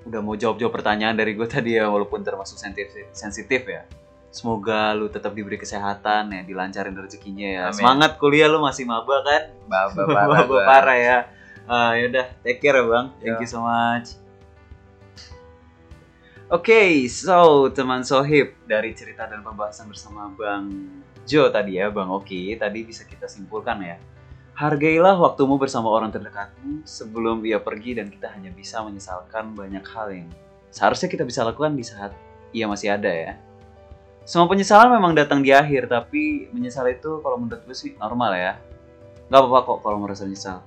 udah 0.00 0.20
mau 0.24 0.32
jawab-jawab 0.32 0.72
pertanyaan 0.72 1.12
dari 1.12 1.36
gue 1.36 1.44
tadi 1.44 1.76
ya 1.76 1.88
walaupun 1.92 2.24
termasuk 2.24 2.56
sensitif, 2.56 3.08
sensitif 3.12 3.68
ya. 3.68 3.84
Semoga 4.30 4.94
lu 4.94 5.10
tetap 5.10 5.34
diberi 5.34 5.58
kesehatan 5.58 6.30
ya, 6.30 6.40
dilancarin 6.46 6.94
rezekinya 6.94 7.48
ya. 7.50 7.62
Amin. 7.66 7.76
Semangat 7.76 8.14
kuliah 8.16 8.46
lu 8.46 8.62
masih 8.62 8.86
maba 8.86 9.26
kan? 9.26 9.42
Baba 9.66 10.02
parah. 10.14 10.26
Maba 10.46 10.56
parah 10.62 10.98
ya. 10.98 11.18
Ah, 11.66 11.94
yaudah, 11.94 12.26
take 12.42 12.58
care 12.58 12.78
ya 12.78 12.86
bang. 12.86 13.06
Thank 13.18 13.36
Ya. 13.36 13.42
you 13.42 13.48
so 13.48 13.60
much. 13.60 14.14
Oke, 16.50 17.06
so 17.06 17.70
teman 17.70 18.02
sohib 18.02 18.58
dari 18.66 18.90
cerita 18.90 19.22
dan 19.22 19.38
pembahasan 19.38 19.86
bersama 19.86 20.26
Bang 20.34 20.66
Jo 21.22 21.46
tadi 21.46 21.78
ya, 21.78 21.94
Bang 21.94 22.10
Oki, 22.10 22.58
tadi 22.58 22.82
bisa 22.82 23.06
kita 23.06 23.30
simpulkan 23.30 23.78
ya. 23.78 24.02
Hargailah 24.58 25.14
waktumu 25.14 25.56
bersama 25.56 25.86
orang 25.88 26.10
terdekatmu 26.10 26.82
sebelum 26.82 27.38
ia 27.46 27.62
pergi 27.62 28.02
dan 28.02 28.10
kita 28.10 28.34
hanya 28.34 28.50
bisa 28.50 28.82
menyesalkan 28.82 29.54
banyak 29.54 29.86
hal 29.94 30.10
yang 30.10 30.26
seharusnya 30.68 31.06
kita 31.06 31.22
bisa 31.22 31.46
lakukan 31.46 31.72
di 31.72 31.86
saat 31.86 32.10
ia 32.50 32.66
masih 32.66 32.98
ada 32.98 33.08
ya. 33.08 33.38
Semua 34.30 34.46
penyesalan 34.46 34.94
memang 34.94 35.10
datang 35.10 35.42
di 35.42 35.50
akhir, 35.50 35.90
tapi 35.90 36.46
menyesal 36.54 36.86
itu 36.86 37.18
kalau 37.18 37.34
menurut 37.34 37.66
gue 37.66 37.74
sih 37.74 37.98
normal 37.98 38.38
ya. 38.38 38.62
Gak 39.26 39.42
apa-apa 39.42 39.66
kok 39.66 39.78
kalau 39.82 39.98
merasa 39.98 40.22
nyesal. 40.22 40.62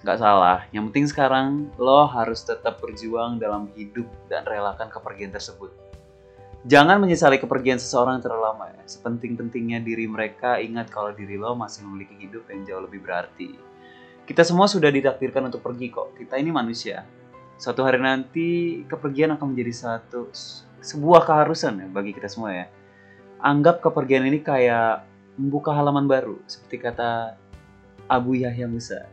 Gak 0.00 0.16
salah. 0.16 0.64
Yang 0.72 0.84
penting 0.88 1.06
sekarang 1.12 1.68
lo 1.76 2.08
harus 2.08 2.40
tetap 2.40 2.80
berjuang 2.80 3.36
dalam 3.36 3.68
hidup 3.76 4.08
dan 4.32 4.48
relakan 4.48 4.88
kepergian 4.88 5.28
tersebut. 5.28 5.68
Jangan 6.64 6.96
menyesali 7.04 7.36
kepergian 7.36 7.76
seseorang 7.76 8.16
terlalu 8.24 8.48
lama 8.48 8.72
ya. 8.72 8.80
Sepenting-pentingnya 8.88 9.84
diri 9.84 10.08
mereka 10.08 10.56
ingat 10.56 10.88
kalau 10.88 11.12
diri 11.12 11.36
lo 11.36 11.52
masih 11.52 11.84
memiliki 11.84 12.16
hidup 12.16 12.48
yang 12.48 12.64
jauh 12.64 12.80
lebih 12.80 13.04
berarti. 13.04 13.52
Kita 14.24 14.40
semua 14.40 14.64
sudah 14.64 14.88
ditakdirkan 14.88 15.52
untuk 15.52 15.60
pergi 15.60 15.92
kok. 15.92 16.16
Kita 16.16 16.40
ini 16.40 16.48
manusia. 16.48 17.04
Suatu 17.60 17.84
hari 17.84 18.00
nanti 18.00 18.80
kepergian 18.88 19.36
akan 19.36 19.52
menjadi 19.52 20.00
satu 20.00 20.32
sebuah 20.80 21.28
keharusan 21.28 21.76
ya 21.76 21.86
bagi 21.92 22.16
kita 22.16 22.32
semua 22.32 22.56
ya. 22.56 22.66
Anggap 23.42 23.82
kepergian 23.82 24.22
ini 24.22 24.38
kayak 24.38 25.02
membuka 25.34 25.74
halaman 25.74 26.06
baru 26.06 26.38
seperti 26.46 26.78
kata 26.78 27.34
Abu 28.06 28.38
Yahya 28.38 28.70
Musa. 28.70 29.10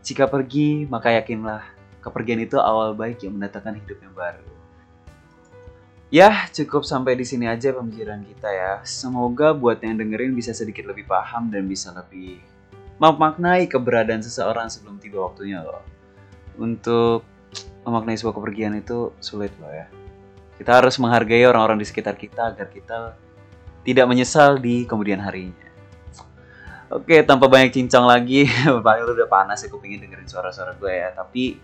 Jika 0.00 0.24
pergi, 0.24 0.88
maka 0.88 1.12
yakinlah 1.12 1.60
kepergian 2.00 2.40
itu 2.40 2.56
awal 2.56 2.96
baik 2.96 3.20
yang 3.28 3.36
mendatangkan 3.36 3.76
hidup 3.84 4.00
yang 4.00 4.16
baru. 4.16 4.48
Ya, 6.08 6.48
cukup 6.56 6.88
sampai 6.88 7.20
di 7.20 7.28
sini 7.28 7.44
aja 7.52 7.74
pembicaraan 7.76 8.24
kita 8.24 8.48
ya. 8.48 8.72
Semoga 8.80 9.52
buat 9.52 9.76
yang 9.84 10.00
dengerin 10.00 10.32
bisa 10.32 10.56
sedikit 10.56 10.88
lebih 10.88 11.04
paham 11.04 11.52
dan 11.52 11.68
bisa 11.68 11.92
lebih 11.92 12.40
memaknai 12.96 13.68
keberadaan 13.68 14.24
seseorang 14.24 14.72
sebelum 14.72 14.96
tiba 14.96 15.20
waktunya 15.20 15.60
loh. 15.60 15.84
Untuk 16.56 17.28
memaknai 17.84 18.16
sebuah 18.16 18.40
kepergian 18.40 18.72
itu 18.80 19.12
sulit 19.20 19.52
loh 19.60 19.68
ya. 19.68 19.84
Kita 20.56 20.80
harus 20.80 20.96
menghargai 20.96 21.44
orang-orang 21.44 21.76
di 21.82 21.84
sekitar 21.84 22.16
kita 22.16 22.56
agar 22.56 22.72
kita 22.72 23.25
tidak 23.86 24.10
menyesal 24.10 24.58
di 24.58 24.82
kemudian 24.82 25.22
harinya. 25.22 25.54
Oke, 26.90 27.22
tanpa 27.22 27.46
banyak 27.46 27.74
cincong 27.74 28.06
lagi, 28.06 28.46
paling 28.86 29.02
lu 29.06 29.14
udah 29.14 29.30
panas 29.30 29.62
ya 29.62 29.70
kupingin 29.70 30.02
dengerin 30.02 30.26
suara-suara 30.26 30.74
gue 30.74 30.90
ya. 30.90 31.14
Tapi 31.14 31.58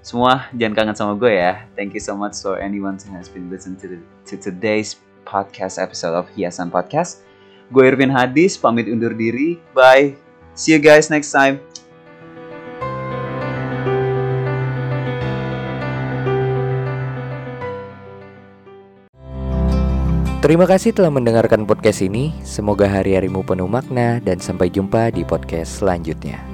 semua 0.00 0.48
jangan 0.56 0.76
kangen 0.76 0.96
sama 0.96 1.12
gue 1.16 1.32
ya. 1.32 1.64
Thank 1.76 1.96
you 1.96 2.02
so 2.04 2.16
much 2.16 2.36
for 2.40 2.56
anyone 2.56 2.96
who 2.96 3.12
has 3.16 3.28
been 3.28 3.52
listening 3.52 3.80
to, 3.84 3.86
the, 3.88 3.98
to 4.32 4.34
today's 4.40 4.96
podcast 5.28 5.76
episode 5.76 6.16
of 6.16 6.28
Hiasan 6.32 6.72
Podcast. 6.72 7.24
Gue 7.68 7.88
Irvin 7.88 8.12
Hadis, 8.12 8.56
pamit 8.56 8.88
undur 8.88 9.12
diri. 9.12 9.60
Bye. 9.76 10.16
See 10.56 10.72
you 10.72 10.80
guys 10.80 11.12
next 11.12 11.32
time. 11.32 11.60
Terima 20.50 20.66
kasih 20.66 20.90
telah 20.90 21.14
mendengarkan 21.14 21.62
podcast 21.62 22.02
ini. 22.02 22.34
Semoga 22.42 22.90
hari-harimu 22.90 23.46
penuh 23.46 23.70
makna 23.70 24.18
dan 24.18 24.42
sampai 24.42 24.66
jumpa 24.66 25.14
di 25.14 25.22
podcast 25.22 25.78
selanjutnya. 25.78 26.49